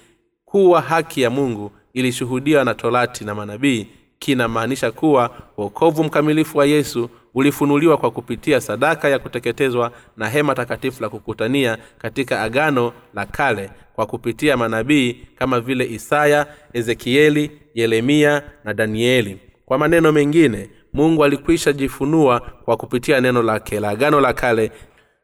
kuwa 0.45 0.81
haki 0.81 1.21
ya 1.21 1.29
mungu 1.29 1.71
ilishuhudiwa 1.93 2.63
na 2.63 2.73
torati 2.73 3.25
na 3.25 3.35
manabii. 3.35 3.87
Kinamaanisha 4.19 4.91
kuwa 4.91 5.29
uokovu 5.57 6.03
mkamilifu 6.03 6.57
wa 6.57 6.65
yesu 6.65 7.09
ulifunuliwa 7.37 7.97
kwa 7.97 8.11
kupitia 8.11 8.61
sadaka 8.61 9.09
ya 9.09 9.19
kuteketezwa 9.19 9.91
na 10.17 10.29
hema 10.29 10.55
takatifu 10.55 11.03
la 11.03 11.09
kukutania 11.09 11.77
katika 11.97 12.41
agano 12.41 12.93
la 13.13 13.25
kale 13.25 13.69
kwa 13.95 14.05
kupitia 14.05 14.57
manabii 14.57 15.27
kama 15.35 15.59
vile 15.59 15.85
isaya 15.85 16.47
ezekieli 16.73 17.51
yeremia 17.73 18.41
na 18.63 18.73
danieli. 18.73 19.37
Kwa 19.65 19.77
maneno 19.77 20.11
mengine 20.11 20.69
mungu 20.93 21.23
alikwisha 21.23 21.73
jifunua 21.73 22.39
kwa 22.39 22.77
kupitia 22.77 23.21
neno 23.21 23.41
lake 23.43 23.79
la 23.79 23.89
agano 23.89 24.21
la 24.21 24.33
kale 24.33 24.71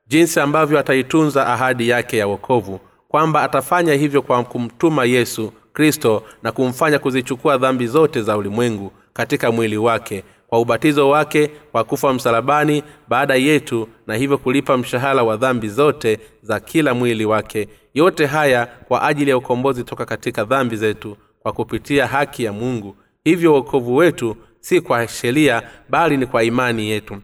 jinsi 0.08 0.39
ambavyo 0.39 0.79
ataitunza 0.79 1.48
ahadi 1.48 1.89
yake 1.89 2.17
ya 2.17 2.27
wokovu 2.27 2.79
kwamba 3.08 3.43
atafanya 3.43 3.93
hivyo 3.93 4.22
kwa 4.22 4.43
kumtuma 4.43 5.05
yesu 5.05 5.53
kristo 5.74 6.24
na 6.43 6.51
kumfanya 6.51 7.00
kuzichukua 7.00 7.58
dhambi 7.58 7.88
zote 7.88 8.22
za 8.22 8.38
ulimwengu 8.38 8.91
katika 9.13 9.51
mwili 9.51 9.77
wake 9.77 10.24
kwa 10.53 10.60
ubatizo 10.60 11.10
wake 11.10 11.48
kwa 11.72 11.83
kufa 11.83 12.13
msalabani 12.13 12.83
baada 13.07 13.36
yetu 13.36 13.88
na 14.07 14.15
hivyo 14.15 14.38
kulipa 14.38 14.77
mshahara 14.77 15.24
wa 15.24 15.38
dhambi 15.38 15.67
zote 15.69 16.19
za 16.41 16.60
kila 16.60 16.93
mwili 16.93 17.25
wake. 17.25 17.67
Yote 17.93 18.25
haya 18.25 18.65
kwa 18.65 19.03
ajili 19.03 19.29
ya 19.29 19.38
ukombozi 19.38 19.83
toka 19.83 20.05
katika 20.05 20.43
dhambi 20.43 20.75
zetu 20.75 21.17
kwa 21.39 21.53
kupitia 21.53 22.07
haki 22.07 22.43
ya 22.43 22.53
mungu. 22.53 22.95
Hivyo 23.24 23.53
uokovu 23.53 23.95
wetu 23.95 24.38
si 24.60 24.81
kwa 24.81 25.07
sheria 25.07 25.63
bali 25.89 26.17
ni 26.17 26.25
kwa 26.25 26.43
imani 26.43 26.89
yetu. 26.89 27.17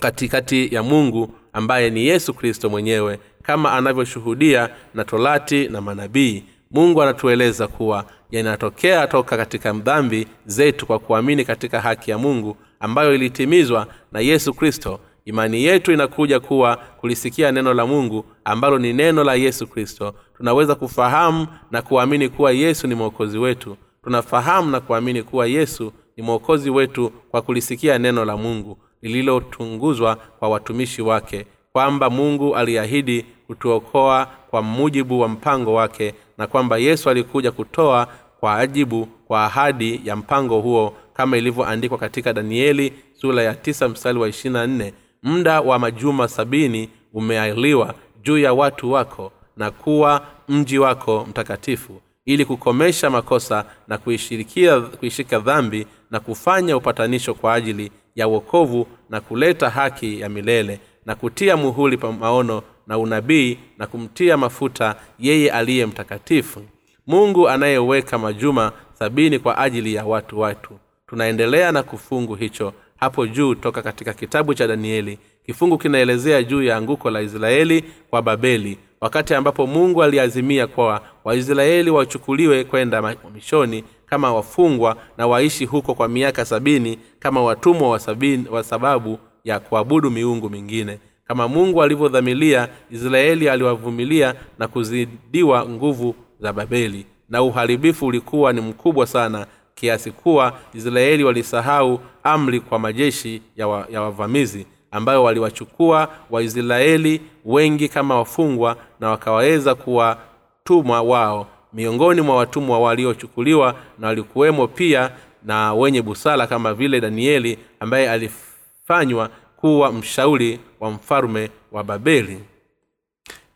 Katikati 0.00 0.74
ya 0.74 0.82
mungu 0.82 1.34
ambaye 1.52 1.90
ni 1.90 2.06
yesu 2.06 2.34
kristo 2.34 2.68
mwenyewe 2.70 3.18
kama 3.42 3.72
anavyoshuhudia 3.72 4.68
na 4.94 5.04
torati 5.04 5.68
na 5.68 5.80
manabii 5.80 6.44
mungu 6.70 7.02
anatueleza 7.02 7.68
kuwa 7.68 8.04
yanatokea 8.30 9.06
toka 9.06 9.36
katika 9.36 9.72
dhambi 9.72 10.26
zetu 10.46 10.86
kwa 10.86 10.98
kuamini 10.98 11.44
katika 11.44 11.80
haki 11.80 12.10
ya 12.10 12.18
mungu 12.18 12.56
ambayo 12.80 13.14
ilitimizwa 13.14 13.86
na 14.12 14.20
yesu 14.20 14.54
kristo. 14.54 15.00
Imani 15.24 15.64
yetu 15.64 15.92
inakuja 15.92 16.40
kuwa 16.40 16.76
kulisikia 16.76 17.52
neno 17.52 17.74
la 17.74 17.86
mungu 17.86 18.24
ambalo 18.44 18.78
ni 18.78 18.92
neno 18.92 19.24
la 19.24 19.34
yesu 19.34 19.66
kristo. 19.66 20.14
Tunaweza 20.36 20.74
kufahamu 20.74 21.46
na 21.70 21.82
kuamini 21.82 22.28
kuwa 22.28 22.52
yesu 22.52 22.86
ni 22.86 22.94
mwokozi 22.94 23.38
wetu. 23.38 23.76
Tunafahamu 24.04 24.70
na 24.70 24.80
kuamini 24.80 25.22
kuwa 25.22 25.46
yesu 25.46 25.92
ni 26.16 26.22
mwokozi 26.22 26.70
wetu 26.70 27.10
kwa 27.30 27.42
kulisikia 27.42 27.98
neno 27.98 28.24
la 28.24 28.36
mungu 28.36 28.78
lililotunguzwa 29.02 30.16
kwa 30.16 30.48
watumishi 30.48 31.02
wake 31.02 31.46
kwamba 31.72 32.10
mungu 32.10 32.56
aliahidi 32.56 33.26
kutuokoa 33.46 34.26
kwa 34.50 34.62
mujibu 34.62 35.20
wa 35.20 35.28
mpango 35.28 35.74
wake 35.74 36.14
na 36.38 36.46
kwamba 36.46 36.78
yesu 36.78 37.10
alikuja 37.10 37.52
kutoa 37.52 38.08
kwa 38.40 38.56
ajibu 38.56 39.06
kwa 39.06 39.44
ahadi 39.44 40.00
ya 40.04 40.16
mpango 40.16 40.60
huo 40.60 40.96
kama 41.14 41.36
ilivyoandikwa 41.36 41.98
katika 41.98 42.32
danieli 42.32 42.92
sura 43.12 43.42
ya 43.42 43.54
tisa 43.54 43.88
mstari 43.88 44.18
wa 44.18 44.28
ishirina 44.28 44.66
nne 44.66 44.94
muda 45.22 45.60
wa 45.60 45.78
majuma 45.78 46.28
sabini 46.28 46.88
umealiwa 47.14 47.94
juu 48.22 48.38
ya 48.38 48.52
watu 48.52 48.92
wako 48.92 49.32
na 49.56 49.70
kuwa 49.70 50.26
mji 50.48 50.78
wako 50.78 51.26
mtakatifu 51.30 52.00
ili 52.24 52.44
kukomesha 52.44 53.10
makosa 53.10 53.64
na 53.88 53.98
kuishirikia 53.98 54.80
kuishika 54.80 55.38
dhambi 55.38 55.86
na 56.10 56.20
kufanya 56.20 56.76
upatanisho 56.76 57.34
kwa 57.34 57.54
ajili 57.54 57.92
ya 58.14 58.28
uokovu 58.28 58.86
na 59.10 59.20
kuleta 59.20 59.70
haki 59.70 60.20
ya 60.20 60.28
milele 60.28 60.80
na 61.06 61.14
kutia 61.14 61.56
muhuli 61.56 61.96
pa 61.96 62.12
maono 62.12 62.62
na 62.88 62.98
unabii 62.98 63.58
na 63.78 63.86
kumtia 63.86 64.36
mafuta 64.36 64.96
yeye 65.18 65.50
aliye 65.50 65.86
mtakatifu. 65.86 66.62
Mungu 67.06 67.48
anayeweka 67.48 68.18
majuma 68.18 68.72
sabini 68.98 69.38
kwa 69.38 69.58
ajili 69.58 69.94
ya 69.94 70.04
watu 70.04 70.40
watu 70.40 70.78
tunaendelea 71.06 71.72
na 71.72 71.82
kifungu 71.82 72.34
hicho 72.34 72.72
hapo 72.96 73.26
juu 73.26 73.54
toka 73.54 73.82
katika 73.82 74.12
kitabu 74.12 74.54
cha 74.54 74.66
danieli. 74.66 75.18
Kifungu 75.46 75.78
kinaelezea 75.78 76.42
juu 76.42 76.62
ya 76.62 76.76
anguko 76.76 77.10
la 77.10 77.20
israeli 77.22 77.84
kwa 78.10 78.22
babeli 78.22 78.78
wakati 79.00 79.34
ambapo 79.34 79.66
mungu 79.66 80.02
aliazimia 80.02 80.66
kwa 80.66 81.02
waisraeli 81.24 81.90
wachukuliwe 81.90 82.64
kwenda 82.64 83.02
mamishoni 83.02 83.84
kama 84.06 84.34
wafungwa 84.34 84.96
na 85.18 85.26
waishi 85.26 85.64
huko 85.64 85.94
kwa 85.94 86.08
miaka 86.08 86.44
sabini 86.44 86.98
kama 87.18 87.42
watumwa 87.42 87.90
wa, 87.90 87.98
sabini, 87.98 88.48
wa 88.48 88.64
sababu 88.64 89.18
ya 89.44 89.60
kuabudu 89.60 90.10
miungu 90.10 90.50
mingine 90.50 90.98
kama 91.28 91.48
mungu 91.48 91.82
alivyodhamilia 91.82 92.68
israeli 92.90 93.48
aliwavumilia 93.48 94.34
na 94.58 94.68
kuzidiwa 94.68 95.68
nguvu 95.68 96.14
za 96.40 96.52
babeli. 96.52 97.06
Na 97.28 97.42
uharibifu 97.42 98.06
ulikuwa 98.06 98.52
ni 98.52 98.60
mkubwa 98.60 99.06
sana 99.06 99.46
kiasi 99.74 100.10
kuwa 100.10 100.52
israeli 100.74 101.24
walisahau 101.24 102.00
amri 102.22 102.60
kwa 102.60 102.78
majeshi 102.78 103.42
ya, 103.56 103.68
wa, 103.68 103.86
ya 103.90 104.02
wavamizi 104.02 104.66
ambayo 104.90 105.24
waliwachukua 105.24 106.08
waisraeli 106.30 107.20
wengi 107.44 107.88
kama 107.88 108.16
wafungwa 108.16 108.76
na 109.00 109.10
wakawaweza 109.10 109.74
kuwatumwa 109.74 111.02
wao 111.02 111.46
miongoni 111.72 112.20
mwa 112.20 112.36
watumwa 112.36 112.78
waliochukuliwa 112.78 113.74
na 113.98 114.06
walikuwemo 114.06 114.66
pia 114.68 115.10
na 115.44 115.74
wenye 115.74 116.02
busara 116.02 116.46
kama 116.46 116.74
vile 116.74 117.00
danieli 117.00 117.58
ambaye 117.80 118.10
alifanywa 118.10 119.30
kuwa 119.60 119.92
mshauri 119.92 120.60
wa 120.80 120.90
mfalume 120.90 121.50
wa 121.72 121.84
babeli. 121.84 122.40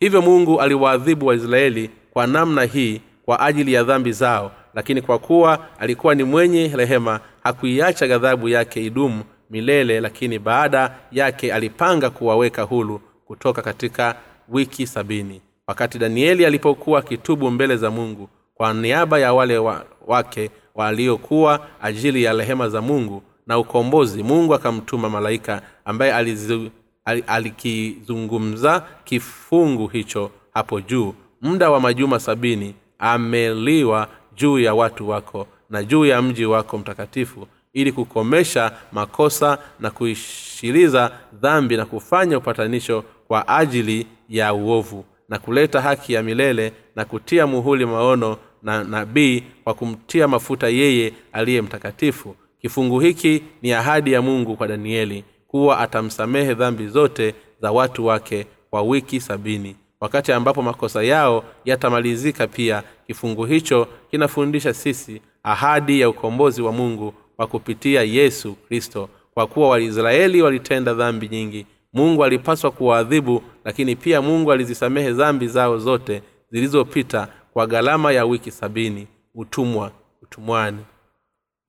Hivyo 0.01 0.23
mungu 0.23 0.61
aliwaadhibu 0.61 1.27
waisraeli 1.27 1.91
kwa 2.13 2.27
namna 2.27 2.63
hii 2.65 3.01
kwa 3.25 3.41
ajili 3.41 3.73
ya 3.73 3.83
dhambi 3.85 4.13
zao 4.13 4.53
lakini 4.75 5.03
kwa 5.03 5.19
kuwa 5.19 5.59
alikuwa 5.79 6.15
ni 6.15 6.25
mwenye 6.25 6.69
rehema 6.77 7.21
hakuiacha 7.43 8.07
ghadhabu 8.07 8.49
yake 8.49 8.85
idumu 8.87 9.25
milele 9.51 10.01
lakini 10.01 10.39
baada 10.39 10.95
yake 11.13 11.53
alipanga 11.53 12.11
kuwaweka 12.11 12.63
hulu 12.63 13.01
kutoka 13.27 13.63
katika 13.63 14.17
wiki 14.49 14.87
sabini. 14.87 15.41
Wakati 15.67 15.99
danieli 15.99 16.47
alipokuwa 16.47 16.99
akitubu 16.99 17.51
mbele 17.51 17.77
za 17.77 17.91
mungu 17.91 18.29
kwa 18.55 18.75
niaba 18.75 19.19
ya 19.19 19.33
wale 19.33 19.59
wa, 19.59 19.85
wake 20.07 20.51
waliokuwa 20.75 21.67
ajili 21.83 22.23
ya 22.23 22.33
rehema 22.33 22.69
za 22.69 22.81
mungu 22.81 23.23
na 23.47 23.59
ukombozi. 23.59 24.23
Mungu 24.23 24.55
akamtuma 24.55 25.11
malaika 25.11 25.63
ambaye 25.85 26.13
alizu, 26.15 26.71
al, 27.05 27.23
alikizungumza 27.27 28.85
kifungu 29.05 29.87
hicho 29.87 30.31
hapo 30.55 30.81
juu. 30.81 31.15
Muda 31.41 31.71
wa 31.71 31.81
majuma 31.81 32.21
sabini 32.21 32.75
ameliwa 32.99 34.09
juu 34.37 34.59
ya 34.59 34.75
watu 34.75 35.09
wako 35.09 35.47
na 35.71 35.85
juu 35.85 36.05
ya 36.05 36.23
mji 36.23 36.45
wako 36.45 36.79
mtakatifu 36.79 37.47
ili 37.73 37.93
kukomesha 37.93 38.73
makosa 38.93 39.59
na 39.81 39.91
kuishiriza 39.91 41.13
dhambi 41.33 41.77
na 41.77 41.85
kufanya 41.87 42.39
upatanisho 42.39 43.05
kwa 43.29 43.49
ajili 43.49 44.07
ya 44.29 44.55
uovu 44.55 45.05
na 45.29 45.39
kuleta 45.39 45.81
haki 45.81 46.13
ya 46.13 46.23
milele 46.23 46.73
na 46.97 47.05
kutia 47.05 47.47
muhuli 47.47 47.87
maono 47.87 48.37
na 48.63 48.85
nabii 48.85 49.43
kwa 49.65 49.75
kumtia 49.75 50.29
mafuta 50.29 50.69
yeye 50.69 51.13
aliye 51.33 51.63
mtakatifu 51.63 52.37
kifungu 52.63 53.01
hiki 53.01 53.43
ni 53.63 53.73
ahadi 53.73 54.13
ya 54.13 54.23
mungu 54.23 54.57
kwa 54.57 54.69
danieli 54.69 55.25
kuwa 55.47 55.79
atamsamehe 55.79 56.55
dhambi 56.55 56.89
zote 56.89 57.35
za 57.63 57.73
watu 57.73 58.07
wake 58.07 58.47
kwa 58.71 58.83
wiki 58.83 59.21
sabini 59.21 59.77
wakati 60.01 60.33
ambapo 60.33 60.63
makosa 60.63 61.03
yao 61.03 61.45
yatamalizika 61.65 62.47
pia. 62.47 62.83
Kifungu 63.07 63.45
hicho 63.45 63.89
kinafundisha 64.11 64.75
sisi 64.75 65.21
ahadi 65.43 66.01
ya 66.01 66.09
ukombozi 66.09 66.63
wa 66.63 66.73
mungu 66.73 67.15
kwa 67.37 67.47
kupitia 67.47 68.03
yesu 68.03 68.55
kristo. 68.55 69.09
Kwa 69.35 69.47
kuwa 69.47 69.69
waisraeli 69.69 70.43
walitenda 70.43 70.95
dhambi 70.95 71.29
nyingi 71.29 71.67
mungu 71.93 72.25
alipaswa 72.25 72.71
kuwaadhibu 72.71 73.43
lakini 73.65 73.97
pia 73.97 74.23
mungu 74.23 74.53
alizisamehe 74.53 75.13
dhambi 75.13 75.49
zao 75.49 75.79
zote 75.79 76.23
zilizopita 76.51 77.29
kwa 77.53 77.67
gharama 77.67 78.13
ya 78.13 78.25
wiki 78.25 78.51
sabini. 78.51 79.07
Utumwa 79.35 79.91
utumwani 80.23 80.79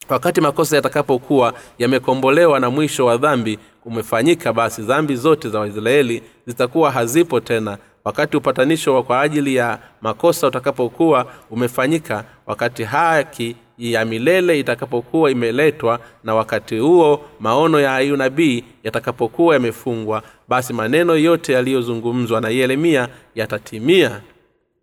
wakati 0.09 0.41
makosa 0.41 0.75
yatakapokuwa 0.75 1.53
yamekombolewa 1.79 2.59
na 2.59 2.69
mwisho 2.69 3.05
wa 3.05 3.17
dhambi 3.17 3.59
umefanyika 3.85 4.53
basi 4.53 4.81
dhambi 4.81 5.15
zote 5.15 5.49
za 5.49 5.59
waisraeli 5.59 6.23
zitakuwa 6.47 6.91
hazipo 6.91 7.39
tena. 7.39 7.77
Wakati 8.05 8.37
upatanisho 8.37 9.03
kwa 9.03 9.21
ajili 9.21 9.55
ya 9.55 9.79
makosa 10.01 10.47
utakapokuwa 10.47 11.25
umefanyika 11.51 12.23
wakati 12.45 12.83
haki 12.83 13.55
ya 13.77 14.05
milele 14.05 14.59
itakapokuwa 14.59 15.31
imeletwa 15.31 15.99
na 16.23 16.35
wakati 16.35 16.77
huo 16.77 17.21
maono 17.39 17.79
ya 17.79 17.95
ayunabii 17.95 18.63
yatakapokuwa 18.83 19.53
yamefungwa 19.53 20.23
basi 20.47 20.73
maneno 20.73 21.15
yote 21.15 21.53
yaliyozungumzwa 21.53 22.41
na 22.41 22.49
yeremia 22.49 23.07
yatatimia 23.35 24.21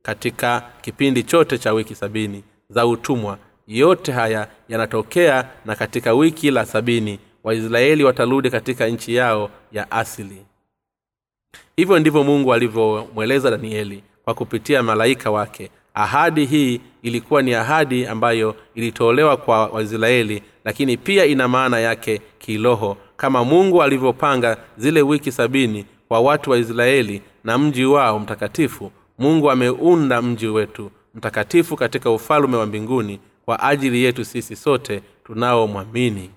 katika 0.03 0.63
kipindi 0.81 1.23
chote 1.23 1.59
cha 1.59 1.73
wiki 1.73 1.95
sabini 1.95 2.45
za 2.71 2.87
utumwa 2.87 3.39
yote 3.71 4.13
haya 4.13 4.49
yanatokea 4.69 5.49
na 5.65 5.75
katika 5.77 6.15
wiki 6.15 6.51
la 6.51 6.67
sabini 6.67 7.19
waisraeli 7.45 8.05
watarudi 8.05 8.51
katika 8.51 8.87
nchi 8.87 9.15
yao 9.15 9.51
ya 9.73 9.91
asili. 9.91 10.43
Hivyo 11.77 11.99
ndivyo 11.99 12.25
mungu 12.25 12.55
alivyomweleza 12.55 13.51
danieli 13.51 14.03
kwa 14.25 14.35
kupitia 14.35 14.83
malaika 14.83 15.31
wake. 15.31 15.71
Ahadi 15.95 16.47
hii 16.47 16.81
ilikuwa 17.03 17.43
ni 17.43 17.55
ahadi 17.55 18.07
ambayo 18.07 18.57
ilitolewa 18.75 19.37
kwa 19.37 19.67
waisraeli 19.67 20.43
lakini 20.65 20.97
pia 20.97 21.25
ina 21.25 21.49
maana 21.49 21.79
yake 21.81 22.21
kiroho. 22.39 22.97
Kama 23.17 23.45
mungu 23.45 23.83
alivyopanga 23.83 24.57
zile 24.77 25.03
wiki 25.03 25.33
sabini 25.33 25.85
kwa 26.09 26.21
watu 26.21 26.51
wa 26.51 26.59
israeli 26.59 27.23
na 27.45 27.59
mji 27.59 27.85
wao 27.85 28.19
mtakatifu 28.19 28.93
mungu 29.19 29.51
ameunda 29.51 30.23
mji 30.23 30.47
wetu 30.47 30.91
mtakatifu 31.15 31.77
katika 31.77 32.11
ufalume 32.11 32.57
wa 32.57 32.67
mbinguni 32.67 33.21
kwa 33.51 33.63
ajili 33.63 34.03
yetu 34.05 34.25
sisi 34.25 34.57
sote 34.57 35.03
tunaomwamini. 35.25 36.31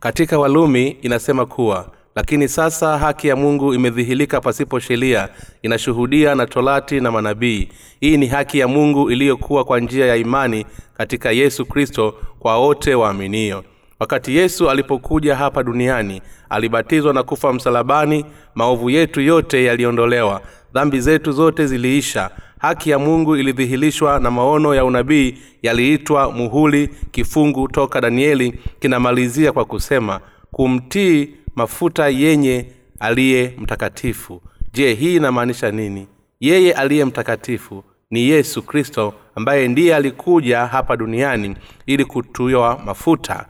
Katika 0.00 0.38
walumi 0.38 0.88
inasema 0.88 1.46
kuwa 1.46 1.90
lakini 2.16 2.48
sasa 2.48 2.98
haki 2.98 3.28
ya 3.28 3.36
mungu 3.36 3.74
imedhihirika 3.74 4.40
pasipo 4.40 4.80
sheria 4.80 5.28
inashuhudia 5.62 6.34
na 6.34 6.46
torati 6.46 7.00
na 7.00 7.10
manabii. 7.10 7.68
Hii 8.00 8.16
ni 8.16 8.26
haki 8.26 8.58
ya 8.58 8.68
mungu 8.68 9.10
iliyokuwa 9.10 9.64
kwa 9.64 9.80
njia 9.80 10.06
ya 10.06 10.16
imani 10.16 10.66
katika 10.96 11.30
yesu 11.30 11.66
kristo 11.66 12.14
kwa 12.38 12.58
wote 12.58 12.94
waaminio. 12.94 13.64
Wakati 14.00 14.36
yesu 14.36 14.70
alipokuja 14.70 15.36
hapa 15.36 15.62
duniani 15.62 16.22
alibatizwa 16.50 17.14
na 17.14 17.22
kufa 17.22 17.52
msalabani 17.52 18.24
maovu 18.54 18.90
yetu 18.90 19.20
yote 19.20 19.64
yaliondolewa 19.64 20.40
dhambi 20.74 21.00
zetu 21.00 21.32
zote 21.32 21.66
ziliisha 21.66 22.30
haki 22.62 22.90
ya 22.90 22.98
mungu 22.98 23.36
ilidhihirishwa 23.36 24.20
na 24.20 24.30
maono 24.30 24.74
ya 24.74 24.84
unabii 24.84 25.38
yaliitwa 25.62 26.32
muhuli 26.32 26.88
kifungu 27.10 27.68
toka 27.68 28.00
danieli 28.00 28.58
kinamalizia 28.80 29.52
kwa 29.52 29.64
kusema 29.64 30.20
kumtii 30.52 31.28
mafuta 31.54 32.08
yenye 32.08 32.66
aliye 33.00 33.54
mtakatifu. 33.58 34.42
Je 34.72 34.94
hii 34.94 35.16
inamaanisha 35.16 35.70
nini? 35.70 36.06
Yeye 36.40 36.72
aliye 36.72 37.04
mtakatifu 37.04 37.84
ni 38.10 38.28
yesu 38.28 38.62
kristo 38.62 39.14
ambaye 39.34 39.68
ndiye 39.68 39.96
alikuja 39.96 40.66
hapa 40.66 40.96
duniani 40.96 41.56
ili 41.86 42.04
kutiwa 42.04 42.80
mafuta. 42.84 43.46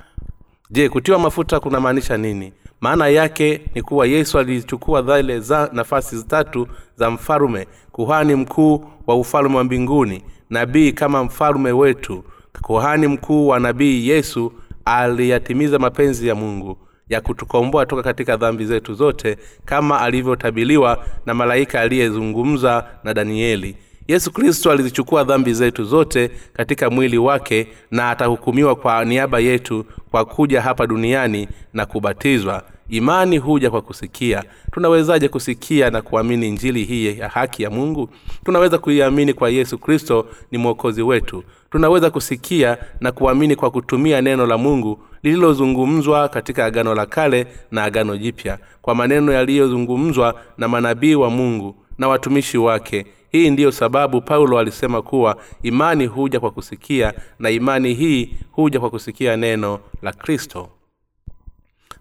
Je 0.71 0.89
kutiwa 0.89 1.19
mafuta 1.19 1.61
kunamaanisha 1.61 2.17
nini 2.17 2.53
maana 2.83 3.09
yake 3.09 3.61
ni 3.75 3.83
kuwa 3.83 4.07
yesu 4.07 4.39
alichukua 4.39 5.03
zile 5.03 5.41
za 5.41 5.71
nafasi 5.73 6.23
tatu 6.23 6.69
za 6.97 7.11
mfalume 7.11 7.67
kuhani 7.93 8.35
mkuu 8.35 8.85
wa 9.07 9.17
ufalume 9.17 9.57
wa 9.57 9.65
mbinguni 9.65 10.23
nabii 10.51 10.93
kama 10.93 11.25
mfalume 11.25 11.73
wetu. 11.73 12.25
Kuhani 12.63 13.07
mkuu 13.07 13.49
wa 13.49 13.61
nabii 13.61 14.09
yesu 14.09 14.53
aliyatimiza 14.85 15.79
mapenzi 15.79 16.29
ya 16.29 16.35
mungu 16.35 16.79
ya 17.09 17.21
kutukomboa 17.21 17.87
toka 17.87 18.03
katika 18.03 18.37
dhambi 18.37 18.65
zetu 18.65 18.95
zote 18.95 19.37
kama 19.65 20.01
alivyotabiliwa 20.01 21.05
na 21.27 21.35
malaika 21.35 21.81
aliyezungumza 21.81 22.85
na 23.05 23.15
danieli. 23.15 23.77
Yesu 24.09 24.33
kristo 24.33 24.71
alizichukua 24.71 25.25
dhambi 25.25 25.55
zetu 25.55 25.85
zote 25.85 26.31
katika 26.53 26.91
mwili 26.91 27.19
wake 27.19 27.69
na 27.91 28.11
atahukumiwa 28.11 28.75
kwa 28.75 29.05
niaba 29.05 29.39
yetu 29.41 29.85
kwa 30.11 30.25
kuja 30.25 30.63
hapa 30.63 30.87
duniani 30.87 31.49
na 31.73 31.87
kubatizwa 31.87 32.63
imani 32.89 33.39
huja 33.39 33.71
kwa 33.71 33.83
kusikia. 33.83 34.45
Tunawezaje 34.73 35.29
kusikia 35.29 35.91
na 35.91 36.03
kuamini 36.03 36.51
njili 36.51 36.85
hii 36.85 37.19
ya 37.19 37.29
haki 37.29 37.63
ya 37.63 37.71
mungu? 37.71 38.09
Tunaweza 38.45 38.79
kuiamini 38.79 39.35
kwa 39.35 39.51
yesu 39.51 39.79
kristo 39.79 40.27
ni 40.51 40.59
mwokozi 40.59 41.03
wetu. 41.03 41.45
Tunaweza 41.71 42.11
kusikia 42.11 42.79
na 43.01 43.13
kuamini 43.13 43.57
kwa 43.57 43.71
kutumia 43.71 44.21
neno 44.21 44.47
la 44.47 44.59
mungu 44.59 44.99
lililozungumzwa 45.23 46.29
katika 46.29 46.65
agano 46.65 46.95
la 46.95 47.07
kale 47.07 47.47
na 47.71 47.85
agano 47.85 48.17
jipya. 48.17 48.59
Kwa 48.83 48.95
maneno 48.95 49.33
yaliyozungumzwa 49.33 50.41
na 50.59 50.69
manabii 50.69 51.15
wa 51.15 51.31
mungu 51.31 51.75
na 51.99 52.09
watumishi 52.09 52.59
wake. 52.59 53.07
Hii 53.33 53.51
ndiyo 53.51 53.73
sababu 53.73 54.21
paulo 54.21 54.59
alisema 54.59 55.03
kuwa 55.03 55.37
imani 55.63 56.07
huja 56.07 56.41
kwa 56.41 56.51
kusikia 56.51 57.13
na 57.39 57.51
imani 57.51 57.95
hii 57.95 58.35
huja 58.51 58.81
kwa 58.81 58.91
kusikia 58.91 59.37
neno 59.37 59.79
la 60.03 60.13
kristo 60.13 60.69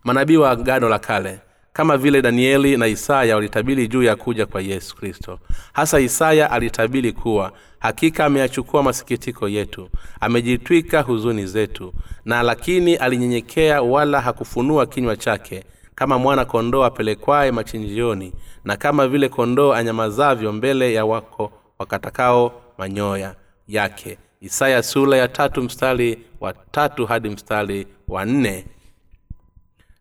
manabii 0.04 0.38
wa 0.38 0.52
agano 0.52 0.90
la 0.90 1.00
kale 1.00 1.40
kama 1.74 1.98
vile 1.98 2.22
danieli 2.22 2.78
na 2.78 2.88
isaya 2.88 3.36
walitabili 3.36 3.88
juu 3.88 4.04
ya 4.04 4.16
kuja 4.16 4.46
kwa 4.46 4.62
yesu 4.62 4.96
kristo. 4.96 5.40
Hasa 5.74 6.00
isaya 6.00 6.52
alitabili 6.52 7.12
kuwa 7.12 7.52
hakika 7.80 8.26
ameyachukua 8.26 8.84
masikitiko 8.84 9.50
yetu 9.50 9.90
amejitwika 10.20 11.02
huzuni 11.02 11.46
zetu 11.46 11.94
na 12.26 12.44
lakini 12.44 12.96
alinyenyekea 12.96 13.82
wala 13.82 14.22
hakufunua 14.22 14.86
kinywa 14.86 15.16
chake 15.18 15.64
kama 15.96 16.18
mwana 16.20 16.46
kondoo 16.46 16.84
apelekwaye 16.84 17.52
machinjioni 17.52 18.34
na 18.66 18.78
kama 18.78 19.08
vile 19.08 19.30
kondoo 19.30 19.74
anyamazavyo 19.74 20.52
mbele 20.52 20.94
ya 20.94 21.06
wako 21.06 21.52
wakatakao 21.80 22.62
manyoya 22.78 23.36
yake. 23.68 24.18
Isaya 24.42 24.84
sula 24.84 25.18
ya 25.18 25.28
tatu 25.28 25.62
mstari 25.64 26.20
wa 26.40 26.54
tatu 26.54 27.06
hadi 27.06 27.30
mstari 27.30 27.88
wa 28.08 28.26
nne 28.26 28.66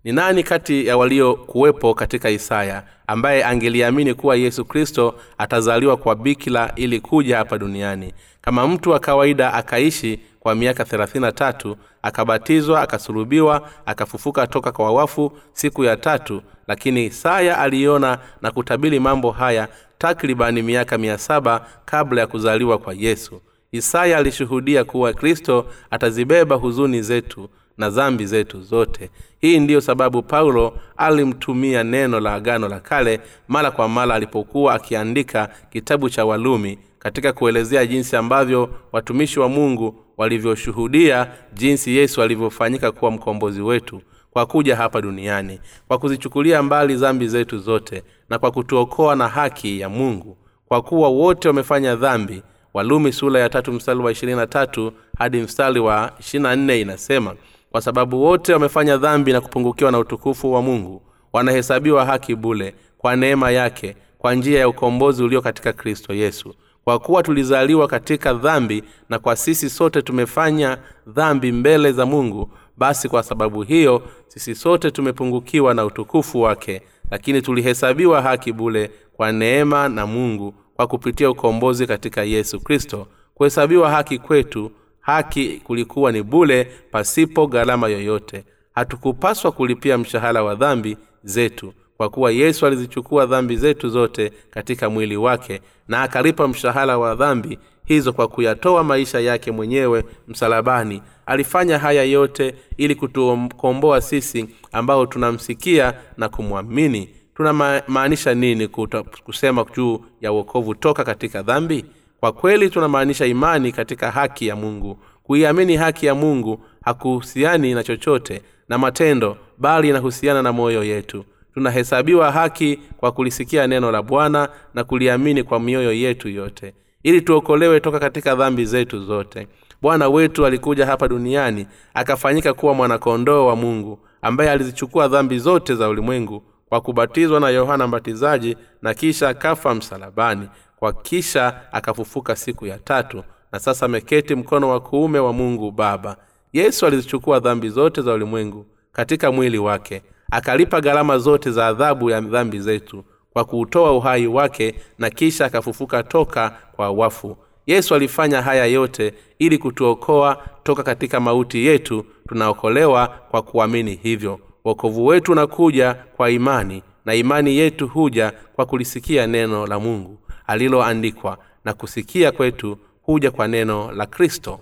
ni 0.04 0.12
nani 0.12 0.42
kati 0.42 0.86
ya 0.86 0.96
waliokuwepo 0.96 1.94
katika 1.94 2.30
isaya 2.30 2.82
ambaye 3.06 3.44
angeliamini 3.44 4.14
kuwa 4.14 4.36
yesu 4.36 4.64
kristo 4.64 5.14
atazaliwa 5.38 5.96
kwa 5.96 6.14
bikila 6.16 6.72
ili 6.76 7.00
kuja 7.00 7.36
hapa 7.36 7.58
duniani? 7.58 8.14
Kama 8.40 8.68
mtu 8.68 8.90
wa 8.90 8.98
kawaida 8.98 9.52
akaishi 9.54 10.20
kwa 10.40 10.54
miaka 10.54 10.84
thelathini 10.84 11.24
na 11.24 11.32
tatu 11.32 11.76
akabatizwa 12.02 12.80
akasulubiwa 12.82 13.68
akafufuka 13.86 14.46
toka 14.46 14.72
kwa 14.72 14.92
wafu 14.92 15.32
siku 15.52 15.84
ya 15.84 15.96
tatu 15.96 16.42
lakini 16.66 17.04
isaya 17.06 17.58
aliona 17.58 18.18
na 18.42 18.50
kutabili 18.50 19.00
mambo 19.00 19.30
haya 19.30 19.68
takribani 19.98 20.62
miaka 20.62 20.98
mia 20.98 21.18
saba 21.18 21.66
kabla 21.84 22.20
ya 22.20 22.26
kuzaliwa 22.26 22.78
kwa 22.78 22.94
yesu. 22.94 23.40
Isaya 23.72 24.18
alishuhudia 24.18 24.84
kuwa 24.84 25.12
kristo 25.12 25.66
atazibeba 25.90 26.56
huzuni 26.56 27.02
zetu 27.02 27.48
na 27.80 27.90
dhambi 27.90 28.26
zetu 28.26 28.60
zote. 28.62 29.10
Hii 29.40 29.58
ndiyo 29.60 29.80
sababu 29.80 30.22
paulo 30.22 30.78
alimtumia 30.96 31.84
neno 31.84 32.20
la 32.20 32.34
agano 32.34 32.68
la 32.68 32.80
kale 32.80 33.20
mara 33.48 33.70
kwa 33.70 33.88
mara 33.88 34.14
alipokuwa 34.14 34.74
akiandika 34.74 35.48
kitabu 35.70 36.10
cha 36.10 36.24
walumi 36.24 36.78
katika 36.98 37.32
kuelezea 37.32 37.86
jinsi 37.86 38.16
ambavyo 38.16 38.70
watumishi 38.92 39.40
wa 39.40 39.48
mungu 39.48 39.94
walivyoshuhudia 40.16 41.30
jinsi 41.52 41.96
yesu 41.96 42.22
alivyofanyika 42.22 42.92
kuwa 42.92 43.10
mkombozi 43.10 43.60
wetu 43.62 44.00
kwa 44.30 44.46
kuja 44.46 44.76
hapa 44.76 45.00
duniani 45.00 45.60
kwa 45.88 45.98
kuzichukulia 45.98 46.62
mbali 46.62 46.94
dhambi 46.94 47.28
zetu 47.28 47.58
zote 47.58 48.02
na 48.28 48.38
kwa 48.38 48.50
kutuokoa 48.50 49.16
na 49.16 49.28
haki 49.28 49.80
ya 49.80 49.88
mungu. 49.88 50.36
Kwa 50.68 50.82
kuwa 50.82 51.08
wote 51.08 51.48
wamefanya 51.48 51.96
dhambi 51.96 52.42
walumi 52.74 53.12
sula 53.12 53.38
ya 53.38 53.48
tatu 53.48 53.72
mstari 53.72 53.98
wa 54.00 54.12
ishirini 54.12 54.38
na 54.38 54.46
tatu 54.46 54.92
hadi 55.18 55.40
mstari 55.40 55.80
wa 55.80 56.12
ishiri 56.20 56.42
na 56.42 56.56
nne 56.56 56.80
inasema 56.80 57.34
kwa 57.70 57.80
sababu 57.80 58.22
wote 58.22 58.52
wamefanya 58.52 58.96
dhambi 58.96 59.32
na 59.32 59.40
kupungukiwa 59.40 59.92
na 59.92 59.98
utukufu 59.98 60.52
wa 60.52 60.62
mungu 60.62 61.02
wanahesabiwa 61.32 62.04
haki 62.06 62.34
bule 62.34 62.74
kwa 62.98 63.16
neema 63.16 63.50
yake 63.50 63.96
kwa 64.18 64.34
njia 64.34 64.60
ya 64.60 64.68
ukombozi 64.68 65.22
ulio 65.22 65.42
katika 65.42 65.72
kristo 65.72 66.14
yesu. 66.14 66.54
Kwa 66.84 66.98
kuwa 66.98 67.22
tulizaliwa 67.22 67.88
katika 67.88 68.34
dhambi 68.34 68.84
na 69.08 69.18
kwa 69.18 69.36
sisi 69.36 69.70
sote 69.70 70.02
tumefanya 70.02 70.78
dhambi 71.06 71.52
mbele 71.52 71.92
za 71.92 72.06
mungu 72.06 72.50
basi 72.76 73.08
kwa 73.08 73.22
sababu 73.22 73.62
hiyo 73.62 74.02
sisi 74.28 74.54
sote 74.54 74.90
tumepungukiwa 74.90 75.74
na 75.74 75.84
utukufu 75.84 76.40
wake. 76.40 76.82
Lakini 77.10 77.42
tulihesabiwa 77.42 78.22
haki 78.22 78.52
bule 78.52 78.90
kwa 79.12 79.32
neema 79.32 79.88
na 79.88 80.06
mungu 80.06 80.54
kwa 80.76 80.86
kupitia 80.86 81.30
ukombozi 81.30 81.86
katika 81.86 82.22
yesu 82.24 82.60
kristo. 82.60 83.06
Kuhesabiwa 83.34 83.90
haki 83.90 84.18
kwetu 84.18 84.70
haki 85.00 85.60
kulikuwa 85.64 86.12
ni 86.12 86.22
bule 86.22 86.64
pasipo 86.90 87.46
gharama 87.46 87.88
yoyote. 87.88 88.44
Hatukupaswa 88.74 89.52
kulipia 89.52 89.98
mshahara 89.98 90.42
wa 90.42 90.54
dhambi 90.54 90.96
zetu 91.24 91.72
kwa 91.96 92.08
kuwa 92.10 92.30
yesu 92.32 92.66
alizichukua 92.66 93.26
dhambi 93.26 93.56
zetu 93.56 93.88
zote 93.88 94.32
katika 94.50 94.90
mwili 94.90 95.16
wake 95.16 95.60
na 95.88 96.02
akalipa 96.02 96.48
mshahara 96.48 96.98
wa 96.98 97.14
dhambi 97.14 97.58
hizo 97.84 98.12
kwa 98.12 98.28
kuyatoa 98.28 98.84
maisha 98.84 99.20
yake 99.20 99.50
mwenyewe 99.50 100.04
msalabani. 100.28 101.02
Alifanya 101.26 101.78
haya 101.78 102.04
yote 102.04 102.54
ili 102.76 102.94
kutukomboa 102.94 104.00
sisi 104.00 104.48
ambao 104.72 105.06
tunamsikia 105.06 105.94
na 106.16 106.28
kumwamini. 106.28 107.10
Tunamaanisha 107.34 108.34
nini 108.34 108.68
kuta, 108.68 109.02
kusema 109.02 109.66
juu 109.76 110.00
ya 110.20 110.32
uokovu 110.32 110.74
toka 110.74 111.04
katika 111.04 111.42
dhambi 111.42 111.84
kwa 112.20 112.32
kweli 112.32 112.70
tunamaanisha 112.70 113.26
imani 113.26 113.72
katika 113.72 114.10
haki 114.10 114.46
ya 114.46 114.56
mungu. 114.56 114.98
Kuiamini 115.22 115.76
haki 115.76 116.06
ya 116.06 116.14
mungu 116.14 116.64
hakuhusiani 116.84 117.74
na 117.74 117.82
chochote 117.84 118.42
na 118.68 118.78
matendo 118.78 119.36
bali 119.58 119.88
inahusiana 119.88 120.42
na 120.42 120.52
moyo 120.52 120.84
yetu. 120.84 121.24
Tunahesabiwa 121.54 122.32
haki 122.32 122.78
kwa 122.96 123.12
kulisikia 123.12 123.66
neno 123.66 123.92
la 123.92 124.02
bwana 124.02 124.48
na 124.74 124.84
kuliamini 124.84 125.42
kwa 125.42 125.60
mioyo 125.60 125.92
yetu 125.92 126.28
yote. 126.28 126.74
Ili 127.02 127.20
tuokolewe 127.20 127.80
toka 127.80 127.98
katika 127.98 128.34
dhambi 128.34 128.64
zetu 128.64 129.00
zote. 129.02 129.48
Bwana 129.82 130.08
wetu 130.08 130.46
alikuja 130.46 130.86
hapa 130.86 131.08
duniani 131.08 131.66
akafanyika 131.94 132.54
kuwa 132.54 132.74
mwanakondoo 132.74 133.46
wa 133.46 133.56
mungu 133.56 133.98
ambaye 134.22 134.50
alizichukua 134.50 135.08
dhambi 135.08 135.38
zote 135.38 135.74
za 135.74 135.88
ulimwengu 135.88 136.42
kwa 136.68 136.80
kubatizwa 136.80 137.40
na 137.40 137.48
yohana 137.48 137.86
mbatizaji 137.86 138.56
na 138.82 138.94
kisha 138.94 139.28
akafa 139.28 139.74
msalabani 139.74 140.48
kwa 140.80 140.92
kisha 140.92 141.60
akafufuka 141.72 142.36
siku 142.36 142.66
ya 142.66 142.78
tatu 142.78 143.22
na 143.52 143.58
sasa 143.58 143.86
ameketi 143.86 144.34
mkono 144.34 144.68
wa 144.68 144.80
kuume 144.80 145.18
wa 145.18 145.32
mungu 145.32 145.70
baba. 145.70 146.16
Yesu 146.52 146.86
alizichukua 146.86 147.40
dhambi 147.40 147.68
zote 147.68 148.02
za 148.02 148.12
ulimwengu 148.12 148.66
katika 148.92 149.32
mwili 149.32 149.58
wake 149.58 150.02
akalipa 150.30 150.80
gharama 150.80 151.18
zote 151.18 151.50
za 151.50 151.66
adhabu 151.66 152.10
ya 152.10 152.20
dhambi 152.20 152.60
zetu 152.60 153.04
kwa 153.32 153.44
kuutoa 153.44 153.92
uhai 153.92 154.26
wake 154.26 154.74
na 154.98 155.10
kisha 155.10 155.44
akafufuka 155.46 156.02
toka 156.02 156.56
kwa 156.76 156.90
wafu. 156.90 157.36
Yesu 157.66 157.94
alifanya 157.94 158.42
haya 158.42 158.66
yote 158.66 159.14
ili 159.38 159.58
kutuokoa 159.58 160.42
toka 160.62 160.82
katika 160.82 161.20
mauti 161.20 161.66
yetu 161.66 162.04
tunaokolewa 162.28 163.06
kwa 163.30 163.42
kuamini 163.42 163.94
hivyo. 164.02 164.40
Wokovu 164.64 165.06
wetu 165.06 165.32
unakuja 165.32 165.94
kwa 165.94 166.30
imani 166.30 166.82
na 167.04 167.14
imani 167.14 167.56
yetu 167.56 167.88
huja 167.88 168.32
kwa 168.52 168.66
kulisikia 168.66 169.26
neno 169.26 169.66
la 169.66 169.78
mungu 169.78 170.18
aliloandikwa 170.50 171.38
na 171.64 171.72
kusikia 171.74 172.32
kwetu 172.32 172.78
huja 173.02 173.30
kwa 173.30 173.48
neno 173.48 173.92
la 173.92 174.06
kristo. 174.06 174.60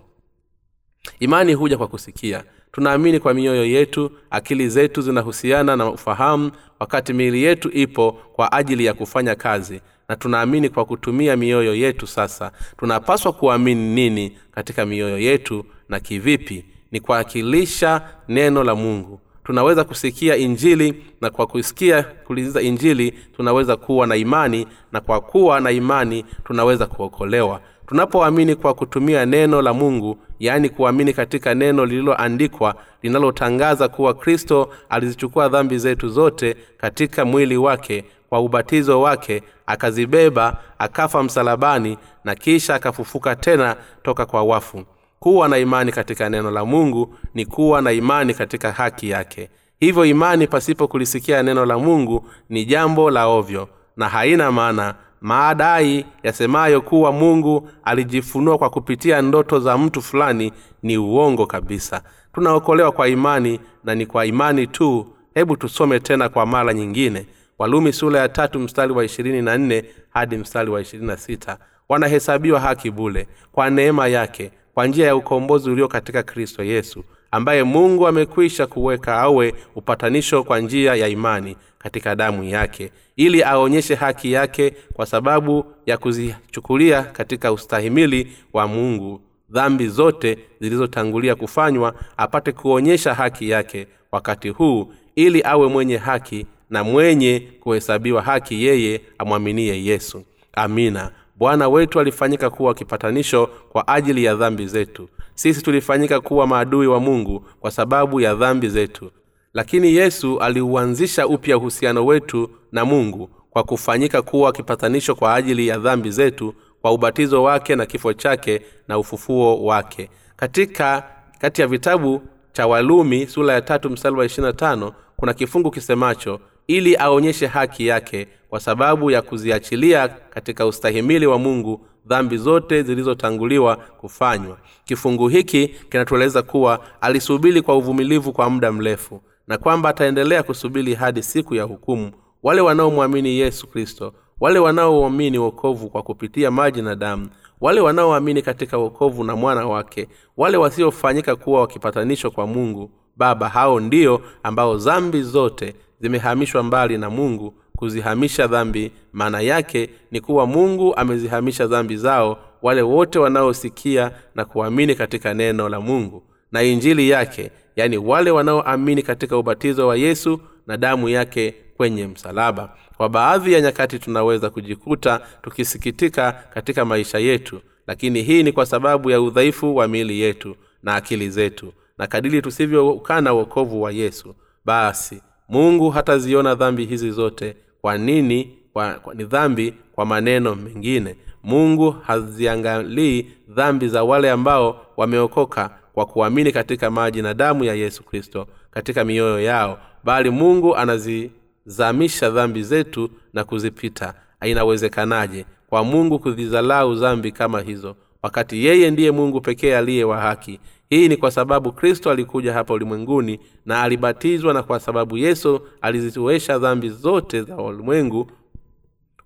Imani 1.21 1.55
huja 1.55 1.79
kwa 1.79 1.87
kusikia. 1.89 2.45
Tunaamini 2.73 3.21
kwa 3.21 3.35
mioyo 3.35 3.65
yetu 3.65 4.11
akili 4.31 4.69
zetu 4.69 5.01
zinahusiana 5.03 5.77
na 5.77 5.91
ufahamu 5.91 6.51
wakati 6.81 7.13
miili 7.13 7.43
yetu 7.43 7.71
ipo 7.73 8.13
kwa 8.13 8.53
ajili 8.53 8.85
ya 8.85 8.95
kufanya 8.95 9.35
kazi 9.35 9.81
na 10.09 10.17
tunaamini 10.17 10.69
kwa 10.69 10.85
kutumia 10.85 11.37
mioyo 11.37 11.75
yetu 11.75 12.07
sasa. 12.07 12.53
Tunapaswa 12.79 13.33
kuamini 13.33 13.95
nini 13.95 14.39
katika 14.51 14.87
mioyo 14.87 15.19
yetu 15.19 15.65
na 15.89 16.01
kivipi? 16.01 16.65
Ni 16.93 17.01
kuakilisha 17.01 18.09
neno 18.29 18.65
la 18.65 18.75
mungu 18.75 19.21
tunaweza 19.49 19.85
kusikia 19.85 20.37
injili 20.37 21.05
na 21.21 21.31
kwa 21.31 21.47
kusikia 21.47 22.03
kuliziza 22.03 22.63
injili 22.63 23.11
tunaweza 23.37 23.77
kuwa 23.77 24.07
na 24.07 24.17
imani 24.17 24.67
na 24.93 25.01
kwa 25.01 25.21
kuwa 25.21 25.61
na 25.61 25.71
imani 25.71 26.25
tunaweza 26.45 26.87
kuokolewa. 26.87 27.61
Tunapoamini 27.87 28.55
kwa 28.55 28.75
kutumia 28.75 29.27
neno 29.27 29.63
la 29.63 29.75
mungu 29.75 30.19
yaani 30.41 30.69
kuamini 30.69 31.13
katika 31.13 31.55
neno 31.55 31.87
lililoandikwa 31.87 32.75
linalotangaza 33.03 33.89
kuwa 33.89 34.15
kristo 34.15 34.69
alizichukua 34.89 35.49
dhambi 35.49 35.79
zetu 35.79 36.09
zote 36.09 36.57
katika 36.77 37.25
mwili 37.25 37.57
wake 37.57 38.05
kwa 38.29 38.41
ubatizo 38.41 39.01
wake 39.01 39.43
akazibeba 39.67 40.57
akafa 40.79 41.23
msalabani 41.23 41.99
na 42.25 42.35
kisha 42.35 42.75
akafufuka 42.75 43.37
tena 43.37 43.77
toka 44.03 44.27
kwa 44.27 44.43
wafu 44.43 44.85
kuwa 45.21 45.49
na 45.49 45.59
imani 45.59 45.93
katika 45.93 46.29
neno 46.31 46.51
la 46.51 46.65
mungu 46.65 47.15
ni 47.35 47.47
kuwa 47.47 47.83
na 47.83 47.93
imani 47.93 48.35
katika 48.35 48.73
haki 48.73 49.11
yake. 49.11 49.51
Hivyo 49.81 50.05
imani 50.05 50.47
pasipo 50.47 50.89
kulisikia 50.89 51.43
neno 51.43 51.67
la 51.67 51.79
mungu 51.79 52.27
ni 52.49 52.65
jambo 52.65 53.11
la 53.11 53.27
ovyo 53.27 53.69
na 53.97 54.09
haina 54.09 54.53
maana 54.53 54.95
maadai 55.21 56.07
yasemayo 56.23 56.81
kuwa 56.81 57.13
mungu 57.13 57.69
alijifunua 57.85 58.59
kwa 58.59 58.71
kupitia 58.71 59.23
ndoto 59.23 59.61
za 59.61 59.79
mtu 59.79 60.03
fulani 60.03 60.53
ni 60.83 60.99
uongo 60.99 61.47
kabisa. 61.47 62.03
Tunaokolewa 62.35 62.93
kwa 62.93 63.09
imani 63.09 63.61
na 63.85 63.95
ni 63.95 64.07
kwa 64.07 64.27
imani 64.27 64.67
tu 64.67 65.07
hebu 65.35 65.57
tusome 65.57 66.01
tena 66.01 66.29
kwa 66.29 66.47
mara 66.47 66.75
nyingine. 66.75 67.27
Walumi 67.59 67.93
sura 67.93 68.21
ya 68.21 68.29
tatu 68.29 68.59
mstari 68.61 68.93
wa 68.93 69.05
ishirini 69.05 69.43
na 69.43 69.59
nne 69.59 69.85
hadi 70.11 70.37
mstari 70.37 70.71
wa 70.71 70.81
ishirini 70.81 71.07
na 71.09 71.17
sita. 71.17 71.59
Wanahesabiwa 71.89 72.61
haki 72.61 72.91
bule 72.91 73.29
kwa 73.53 73.71
neema 73.71 74.09
yake 74.09 74.51
kwa 74.79 74.87
njia 74.87 75.07
ya 75.07 75.17
ukombozi 75.17 75.71
ulio 75.71 75.89
katika 75.89 76.23
kristo 76.23 76.65
yesu 76.65 77.05
ambaye 77.31 77.63
mungu 77.63 78.07
amekwisha 78.07 78.67
kuweka 78.67 79.15
awe 79.19 79.55
upatanisho 79.77 80.45
kwa 80.45 80.61
njia 80.61 80.95
ya 80.95 81.09
imani 81.09 81.57
katika 81.79 82.17
damu 82.17 82.45
yake 82.45 82.93
ili 83.17 83.43
aonyeshe 83.43 83.95
haki 83.95 84.33
yake 84.33 84.75
kwa 84.93 85.07
sababu 85.07 85.65
ya 85.87 85.97
kuzichukulia 85.99 87.03
katika 87.03 87.53
ustahimili 87.53 88.33
wa 88.53 88.67
mungu. 88.69 89.21
Dhambi 89.51 89.89
zote 89.89 90.39
zilizotangulia 90.61 91.35
kufanywa 91.35 91.95
apate 92.17 92.53
kuonyesha 92.53 93.15
haki 93.15 93.51
yake 93.51 93.87
wakati 94.13 94.49
huu 94.49 94.93
ili 95.17 95.43
awe 95.45 95.69
mwenye 95.69 95.97
haki 95.97 96.47
na 96.71 96.85
mwenye 96.85 97.49
kuhesabiwa 97.61 98.23
haki 98.23 98.65
yeye 98.65 99.01
amwaminie 99.19 99.85
yesu. 99.85 100.23
Amina 100.53 101.11
bwana 101.39 101.69
wetu 101.69 102.01
alifanyika 102.01 102.51
kuwa 102.51 102.75
kipatanisho 102.75 103.47
kwa 103.69 103.89
ajili 103.89 104.25
ya 104.25 104.35
dhambi 104.35 104.67
zetu. 104.67 105.09
Sisi 105.35 105.63
tulifanyika 105.63 106.21
kuwa 106.21 106.47
maadui 106.47 106.87
wa 106.87 107.01
mungu 107.01 107.45
kwa 107.61 107.71
sababu 107.71 108.21
ya 108.21 108.35
dhambi 108.35 108.69
zetu. 108.69 109.11
Lakini 109.55 109.95
yesu 109.95 110.39
aliuanzisha 110.41 111.27
upya 111.27 111.57
uhusiano 111.57 112.07
wetu 112.07 112.51
na 112.73 112.85
mungu 112.85 113.31
kwa 113.51 113.63
kufanyika 113.63 114.23
kuwa 114.23 114.53
kipatanisho 114.53 115.15
kwa 115.15 115.35
ajili 115.35 115.69
ya 115.69 115.79
dhambi 115.79 116.11
zetu 116.11 116.55
kwa 116.83 116.93
ubatizo 116.93 117.43
wake 117.43 117.77
na 117.77 117.87
kifo 117.87 118.13
chake 118.13 118.63
na 118.89 118.99
ufufuo 118.99 119.65
wake. 119.65 120.11
Katika 120.37 121.05
kati 121.39 121.61
ya 121.61 121.67
vitabu 121.67 122.23
cha 122.53 122.67
walumi 122.67 123.27
sura 123.27 123.55
ya 123.55 123.61
tatu 123.63 123.91
msalwa 123.91 124.25
25 124.25 124.93
kuna 125.17 125.35
kifungu 125.35 125.71
kisemacho 125.71 126.41
ili 126.69 126.97
aonyeshe 126.97 127.47
haki 127.47 127.87
yake 127.87 128.29
kwa 128.49 128.61
sababu 128.61 129.11
ya 129.11 129.23
kuziachilia 129.23 130.09
katika 130.09 130.67
ustahimili 130.67 131.27
wa 131.27 131.39
mungu 131.39 131.87
dhambi 132.07 132.37
zote 132.37 132.83
zilizotanguliwa 132.83 133.77
kufanywa. 133.77 134.59
Kifungu 134.85 135.29
hiki 135.29 135.69
kinatueleza 135.69 136.43
kuwa 136.43 136.81
alisubiri 137.01 137.63
kwa 137.63 137.77
uvumilivu 137.77 138.33
kwa 138.33 138.51
muda 138.51 138.73
mrefu 138.73 139.21
na 139.47 139.59
kwamba 139.59 139.89
ataendelea 139.89 140.43
kusubiri 140.43 140.95
hadi 140.95 141.23
siku 141.23 141.55
ya 141.55 141.65
hukumu. 141.65 142.13
Wale 142.43 142.61
wanaomwamini 142.61 143.39
yesu 143.39 143.67
kristo 143.67 144.13
wale 144.41 144.59
wanaoamini 144.59 145.39
wokovu 145.39 145.89
kwa 145.91 146.03
kupitia 146.03 146.51
maji 146.51 146.83
na 146.83 146.95
damu 146.95 147.29
wale 147.61 147.81
wanaoamini 147.81 148.43
katika 148.43 148.79
wokovu 148.79 149.25
na 149.25 149.37
mwana 149.37 149.67
wake 149.67 150.09
wale 150.37 150.57
wasiofanyika 150.57 151.37
kuwa 151.37 151.61
wakipatanishwa 151.61 152.31
kwa 152.31 152.47
mungu 152.47 152.91
baba 153.17 153.49
hao 153.49 153.81
ndio 153.81 154.21
ambao 154.43 154.77
dhambi 154.77 155.23
zote 155.23 155.75
zimehamishwa 156.01 156.63
mbali 156.63 156.99
na 156.99 157.11
mungu 157.11 157.55
kuzihamisha 157.77 158.47
dhambi. 158.47 158.93
Maana 159.13 159.41
yake 159.41 159.91
ni 160.11 160.21
kuwa 160.21 160.47
mungu 160.47 160.95
amezihamisha 160.97 161.67
dhambi 161.67 161.97
zao 161.97 162.39
wale 162.63 162.83
wote 162.83 163.19
wanaosikia 163.19 164.11
na 164.35 164.45
kuamini 164.45 164.95
katika 164.95 165.35
neno 165.35 165.69
la 165.69 165.81
mungu. 165.81 166.23
Na 166.53 166.63
injili 166.63 167.11
yake 167.11 167.51
yaani 167.77 167.99
wale 167.99 168.31
wanaoamini 168.31 169.03
katika 169.03 169.37
ubatizo 169.39 169.87
wa 169.89 169.97
yesu 169.97 170.41
na 170.67 170.77
damu 170.77 171.09
yake 171.09 171.55
kwenye 171.77 172.07
msalaba. 172.07 172.77
Kwa 172.97 173.09
baadhi 173.09 173.53
ya 173.53 173.61
nyakati 173.61 173.99
tunaweza 173.99 174.51
kujikuta 174.51 175.21
tukisikitika 175.43 176.33
katika 176.33 176.85
maisha 176.85 177.19
yetu 177.19 177.61
lakini 177.89 178.23
hii 178.23 178.43
ni 178.43 178.53
kwa 178.53 178.67
sababu 178.67 179.11
ya 179.11 179.21
udhaifu 179.21 179.77
wa 179.77 179.89
miili 179.89 180.21
yetu 180.21 180.57
na 180.83 180.95
akili 180.95 181.31
zetu. 181.31 181.73
Na 181.99 182.07
kadili 182.07 182.43
tusivyoukana 182.43 183.35
uokovu 183.35 183.83
wa 183.83 183.93
yesu 183.93 184.35
basi 184.65 185.23
mungu 185.49 185.91
hataziona 185.91 186.55
dhambi 186.55 186.85
hizi 186.85 187.11
zote. 187.11 187.57
Kwa 187.81 187.99
nini? 187.99 188.59
Kwa, 188.73 188.95
kwa, 188.95 189.15
ni 189.15 189.25
dhambi 189.25 189.75
kwa 189.93 190.07
maneno 190.07 190.55
mengine. 190.55 191.17
Mungu 191.45 191.91
haziangalii 191.91 193.27
dhambi 193.49 193.89
za 193.89 194.05
wale 194.05 194.31
ambao 194.31 194.87
wameokoka 194.97 195.71
kwa 195.93 196.07
kuamini 196.07 196.53
katika 196.53 196.91
maji 196.91 197.23
na 197.23 197.35
damu 197.35 197.65
ya 197.65 197.75
yesu 197.75 198.03
kristo 198.03 198.47
katika 198.71 199.05
mioyo 199.05 199.41
yao 199.41 199.79
bali 200.05 200.31
mungu 200.31 200.77
anazizamisha 200.77 202.31
dhambi 202.31 202.63
zetu 202.63 203.11
na 203.33 203.45
kuzipita. 203.45 204.15
Inawezekanaje 204.45 205.45
kwa 205.69 205.85
mungu 205.85 206.19
kuzizalau 206.19 206.95
dhambi 206.95 207.33
kama 207.33 207.61
hizo 207.61 207.97
wakati 208.23 208.65
yeye 208.65 208.91
ndiye 208.91 209.11
mungu 209.11 209.41
pekee 209.41 209.77
aliye 209.77 210.05
wa 210.05 210.21
haki 210.21 210.61
hii 210.91 211.09
ni 211.09 211.17
kwa 211.17 211.31
sababu 211.31 211.73
kristo 211.73 212.11
alikuja 212.11 212.53
hapa 212.53 212.75
ulimwenguni 212.75 213.41
na 213.67 213.83
alibatizwa 213.83 214.55
na 214.55 214.63
kwa 214.63 214.81
sababu 214.81 215.17
yesu 215.19 215.61
alizitowesha 215.81 216.59
dhambi 216.59 216.89
zote 216.91 217.43
za 217.43 217.57
ulimwengu 217.57 218.31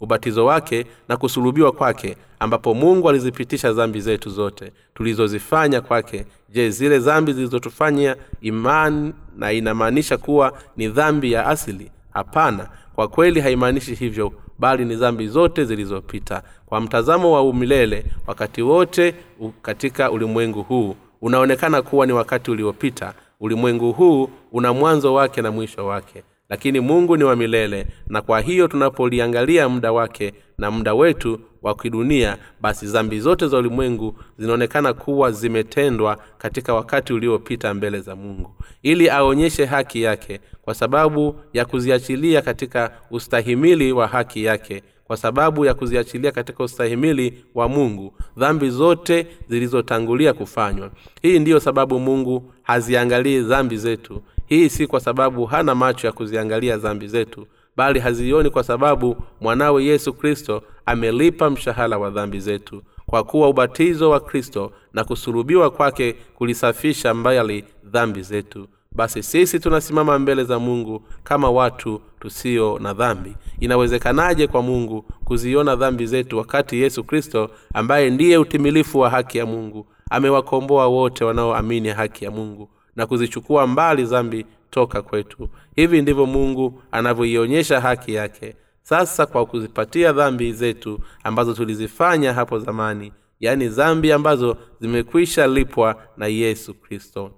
ubatizo 0.00 0.44
wake 0.46 0.86
na 1.08 1.16
kusulubiwa 1.16 1.72
kwake 1.72 2.16
ambapo 2.40 2.74
mungu 2.74 3.08
alizipitisha 3.08 3.72
zambi 3.72 4.00
zetu 4.00 4.30
zote 4.30 4.72
tulizozifanya 4.94 5.80
kwake. 5.80 6.26
Je 6.48 6.70
zile 6.70 6.98
zambi 7.00 7.32
zilizotufanya 7.32 8.16
imani 8.40 9.14
na 9.36 9.52
inamaanisha 9.52 10.18
kuwa 10.18 10.58
ni 10.76 10.88
dhambi 10.88 11.32
ya 11.32 11.46
asili? 11.46 11.90
Hapana. 12.12 12.68
Kwa 12.94 13.08
kweli 13.08 13.40
haimaanishi 13.40 13.94
hivyo 13.94 14.32
bali 14.58 14.84
ni 14.84 14.96
dhambi 14.96 15.28
zote 15.28 15.64
zilizopita. 15.64 16.42
Kwa 16.66 16.80
mtazamo 16.80 17.32
wa 17.32 17.42
umilele 17.42 18.04
wakati 18.26 18.62
wote 18.62 19.14
katika 19.62 20.10
ulimwengu 20.10 20.62
huu 20.62 20.96
unaonekana 21.22 21.82
kuwa 21.82 22.06
ni 22.06 22.12
wakati 22.12 22.50
uliopita. 22.50 23.14
Ulimwengu 23.40 23.92
huu 23.92 24.28
una 24.52 24.72
mwanzo 24.72 25.14
wake 25.14 25.42
na 25.42 25.50
mwisho 25.50 25.86
wake. 25.86 26.22
Lakini 26.48 26.80
mungu 26.80 27.16
ni 27.16 27.24
wa 27.24 27.36
milele 27.36 27.86
na 28.06 28.22
kwa 28.22 28.40
hiyo 28.40 28.68
tunapoliangalia 28.68 29.68
muda 29.68 29.92
wake 29.92 30.32
na 30.58 30.70
muda 30.70 30.94
wetu 30.94 31.40
wa 31.62 31.74
kidunia 31.74 32.38
basi 32.60 32.86
zambi 32.86 33.20
zote 33.20 33.46
za 33.48 33.58
ulimwengu 33.58 34.18
zinaonekana 34.38 34.92
kuwa 34.92 35.30
zimetendwa 35.30 36.18
katika 36.38 36.74
wakati 36.74 37.12
uliopita 37.12 37.74
mbele 37.74 38.00
za 38.00 38.16
mungu. 38.16 38.54
Ili 38.82 39.10
aonyeshe 39.10 39.64
haki 39.64 40.02
yake 40.02 40.40
kwa 40.62 40.74
sababu 40.74 41.40
ya 41.52 41.64
kuziachilia 41.64 42.42
katika 42.42 42.90
ustahimili 43.10 43.92
wa 43.92 44.06
haki 44.06 44.44
yake 44.44 44.82
kwa 45.12 45.16
sababu 45.16 45.64
ya 45.64 45.74
kuziachilia 45.74 46.32
katika 46.32 46.64
ustahimili 46.64 47.44
wa 47.54 47.68
mungu 47.68 48.12
dhambi 48.36 48.70
zote 48.70 49.26
zilizotangulia 49.48 50.32
kufanywa. 50.32 50.90
Hii 51.22 51.38
ndiyo 51.38 51.60
sababu 51.60 51.98
mungu 52.00 52.52
haziangalii 52.62 53.40
dhambi 53.40 53.76
zetu. 53.76 54.22
Hii 54.46 54.68
si 54.68 54.86
kwa 54.86 55.00
sababu 55.00 55.44
hana 55.46 55.74
macho 55.74 56.06
ya 56.06 56.12
kuziangalia 56.12 56.76
dhambi 56.76 57.08
zetu 57.08 57.46
bali 57.76 58.00
hazioni 58.00 58.50
kwa 58.50 58.62
sababu 58.64 59.16
mwanawe 59.40 59.84
yesu 59.84 60.12
kristo 60.14 60.62
amelipa 60.86 61.50
mshahara 61.50 61.98
wa 61.98 62.10
dhambi 62.10 62.40
zetu. 62.40 62.82
Kwa 63.06 63.24
kuwa 63.24 63.48
ubatizo 63.48 64.10
wa 64.10 64.20
kristo 64.20 64.72
na 64.92 65.04
kusulubiwa 65.04 65.70
kwake 65.70 66.12
kulisafisha 66.34 67.14
mbali 67.14 67.64
dhambi 67.84 68.22
zetu. 68.22 68.68
Basi 68.94 69.22
sisi 69.22 69.60
tunasimama 69.60 70.18
mbele 70.18 70.44
za 70.44 70.58
mungu 70.58 71.02
kama 71.24 71.50
watu 71.50 72.00
tusio 72.22 72.78
na 72.78 72.92
dhambi. 72.94 73.36
Inawezekanaje 73.60 74.46
kwa 74.46 74.62
mungu 74.62 75.02
kuziona 75.24 75.76
dhambi 75.76 76.06
zetu 76.06 76.38
wakati 76.38 76.80
yesu 76.80 77.04
kristo 77.04 77.50
ambaye 77.74 78.10
ndiye 78.10 78.38
utimilifu 78.38 78.98
wa 79.00 79.10
haki 79.10 79.38
ya 79.38 79.46
mungu 79.46 79.86
amewakomboa 80.10 80.86
wote 80.86 81.24
wanaoamini 81.24 81.88
haki 81.88 82.24
ya 82.24 82.30
mungu 82.30 82.68
na 82.96 83.06
kuzichukua 83.06 83.66
mbali 83.66 84.04
dhambi 84.04 84.46
toka 84.70 85.02
kwetu? 85.02 85.48
Hivi 85.76 86.02
ndivyo 86.02 86.26
mungu 86.26 86.82
anavyoionyesha 86.92 87.80
haki 87.80 88.14
yake. 88.14 88.56
Sasa 88.82 89.26
kwa 89.26 89.46
kuzipatia 89.46 90.12
dhambi 90.12 90.52
zetu 90.52 91.00
ambazo 91.24 91.54
tulizifanya 91.54 92.32
hapo 92.32 92.58
zamani 92.58 93.12
yaani 93.40 93.68
dhambi 93.68 94.12
ambazo 94.12 94.56
zimekwisha 94.80 95.46
lipwa 95.46 95.96
na 96.16 96.26
yesu 96.26 96.74
kristo. 96.74 97.30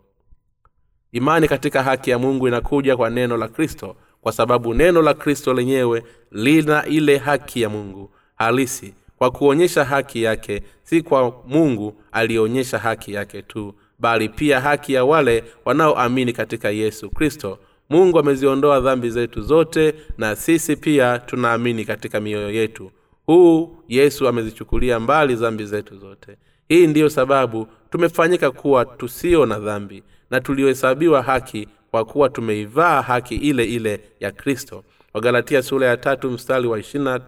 Imani 1.12 1.48
katika 1.48 1.82
haki 1.82 2.10
ya 2.10 2.18
mungu 2.18 2.48
inakuja 2.48 2.96
kwa 2.96 3.10
neno 3.10 3.36
la 3.36 3.48
kristo 3.48 3.96
kwa 4.24 4.32
sababu 4.32 4.74
neno 4.74 5.02
la 5.02 5.14
kristo 5.14 5.54
lenyewe 5.54 6.02
lina 6.32 6.86
ile 6.86 7.18
haki 7.18 7.62
ya 7.62 7.68
mungu 7.68 8.10
halisi. 8.36 8.94
Kwa 9.18 9.30
kuonyesha 9.30 9.84
haki 9.84 10.22
yake 10.22 10.62
si 10.82 11.02
kwa 11.02 11.42
mungu 11.46 11.94
aliyeonyesha 12.12 12.78
haki 12.78 13.12
yake 13.12 13.42
tu 13.42 13.74
bali 13.98 14.28
pia 14.28 14.60
haki 14.60 14.92
ya 14.92 15.04
wale 15.04 15.44
wanaoamini 15.64 16.32
katika 16.32 16.70
yesu 16.70 17.10
kristo. 17.10 17.58
Mungu 17.90 18.18
ameziondoa 18.18 18.80
dhambi 18.80 19.10
zetu 19.10 19.40
zote 19.42 19.94
na 20.18 20.36
sisi 20.36 20.76
pia 20.76 21.18
tunaamini 21.18 21.84
katika 21.84 22.20
mioyo 22.20 22.50
yetu. 22.50 22.90
Huu 23.26 23.76
yesu 23.88 24.28
amezichukulia 24.28 25.00
mbali 25.00 25.34
dhambi 25.34 25.64
zetu 25.64 25.98
zote. 25.98 26.36
Hii 26.68 26.86
ndiyo 26.86 27.08
sababu 27.08 27.66
tumefanyika 27.90 28.50
kuwa 28.50 28.84
tusio 28.84 29.46
na 29.46 29.58
dhambi 29.58 30.02
na 30.30 30.40
tuliohesabiwa 30.40 31.22
haki 31.22 31.68
kwa 31.94 32.04
kuwa 32.04 32.28
tumeivaa 32.28 33.02
haki 33.02 33.34
ile 33.34 33.64
ile 33.64 34.00
ya 34.20 34.30
kristo. 34.30 34.84
Wagalatia 35.14 35.62
sura 35.62 35.86
ya 35.86 35.96
tatu 35.96 36.30
mstari 36.30 36.66
wa 36.68 36.78
ishirina 36.78 37.20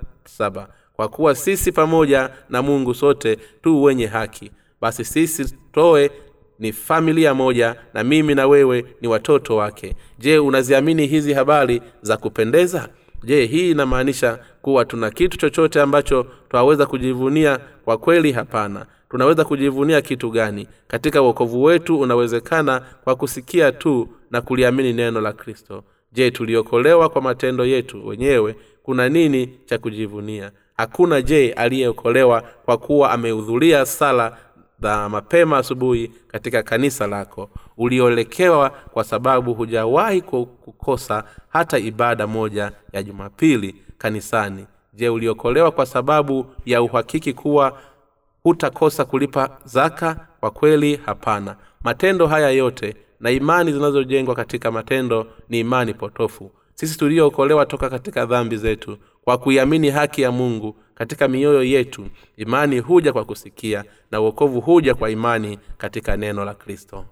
kwa 0.92 1.08
kuwa 1.08 1.34
sisi 1.34 1.72
pamoja 1.72 2.30
na 2.50 2.62
mungu 2.62 2.94
sote 2.94 3.36
tu 3.62 3.82
wenye 3.82 4.06
haki. 4.06 4.50
Basi 4.80 5.04
sisi 5.04 5.56
toe 5.72 6.10
ni 6.58 6.72
familia 6.72 7.34
moja 7.34 7.76
na 7.94 8.04
mimi 8.04 8.34
na 8.34 8.46
wewe 8.46 8.84
ni 9.00 9.08
watoto 9.08 9.56
wake. 9.56 9.96
Je 10.18 10.38
unaziamini 10.38 11.06
hizi 11.06 11.32
habari 11.32 11.82
za 12.02 12.16
kupendeza? 12.16 12.88
Je 13.24 13.46
hii 13.46 13.70
inamaanisha 13.70 14.38
kuwa 14.62 14.84
tuna 14.84 15.10
kitu 15.10 15.38
chochote 15.38 15.80
ambacho 15.80 16.26
twaweza 16.50 16.86
kujivunia 16.86 17.58
kwa 17.84 17.98
kweli? 17.98 18.32
Hapana. 18.32 18.86
Tunaweza 19.10 19.44
kujivunia 19.44 20.00
kitu 20.02 20.30
gani? 20.30 20.68
Katika 20.88 21.22
uokovu 21.22 21.62
wetu 21.62 22.00
unawezekana 22.00 22.80
kwa 23.04 23.16
kusikia 23.16 23.72
tu 23.72 24.08
na 24.30 24.40
kuliamini 24.40 24.92
neno 24.92 25.20
la 25.20 25.32
kristo. 25.32 25.84
Je 26.12 26.30
tuliokolewa 26.30 27.08
kwa 27.08 27.22
matendo 27.22 27.64
yetu 27.66 28.06
wenyewe 28.06 28.56
kuna 28.82 29.08
nini 29.08 29.58
cha 29.64 29.78
kujivunia? 29.78 30.52
Hakuna 30.76 31.22
je 31.22 31.52
aliyeokolewa 31.52 32.40
kwa 32.64 32.76
kuwa 32.78 33.10
amehudhuria 33.10 33.86
sala 33.86 34.36
za 34.82 35.08
mapema 35.08 35.58
asubuhi 35.58 36.12
katika 36.28 36.62
kanisa 36.62 37.06
lako? 37.06 37.50
Uliolekewa 37.76 38.70
kwa 38.70 39.04
sababu 39.04 39.54
hujawahi 39.54 40.22
kukosa 40.22 41.24
hata 41.48 41.78
ibada 41.78 42.26
moja 42.26 42.72
ya 42.92 43.02
jumapili 43.02 43.74
kanisani. 43.98 44.66
Je 44.94 45.08
uliokolewa 45.08 45.70
kwa 45.70 45.86
sababu 45.86 46.46
ya 46.66 46.82
uhakiki 46.82 47.32
kuwa 47.32 47.78
hutakosa 48.42 49.04
kulipa 49.04 49.58
zaka? 49.64 50.26
Kwa 50.40 50.50
kweli 50.50 50.96
hapana. 51.06 51.56
Matendo 51.84 52.26
haya 52.26 52.50
yote 52.50 52.96
na 53.20 53.30
imani 53.30 53.72
zinazojengwa 53.72 54.34
katika 54.34 54.70
matendo 54.72 55.26
ni 55.48 55.60
imani 55.60 55.94
potofu. 55.94 56.50
Sisi 56.74 56.98
tuliookolewa 56.98 57.66
toka 57.66 57.90
katika 57.90 58.26
dhambi 58.26 58.56
zetu 58.56 58.98
kwa 59.24 59.38
kuiamini 59.38 59.90
haki 59.90 60.22
ya 60.22 60.32
mungu 60.32 60.76
katika 60.94 61.28
mioyo 61.28 61.62
yetu. 61.64 62.06
Imani 62.36 62.78
huja 62.78 63.12
kwa 63.12 63.24
kusikia 63.24 63.84
na 64.10 64.20
uokovu 64.20 64.60
huja 64.60 64.94
kwa 64.94 65.10
imani 65.10 65.58
katika 65.78 66.16
neno 66.16 66.44
la 66.44 66.54
kristo. 66.54 67.04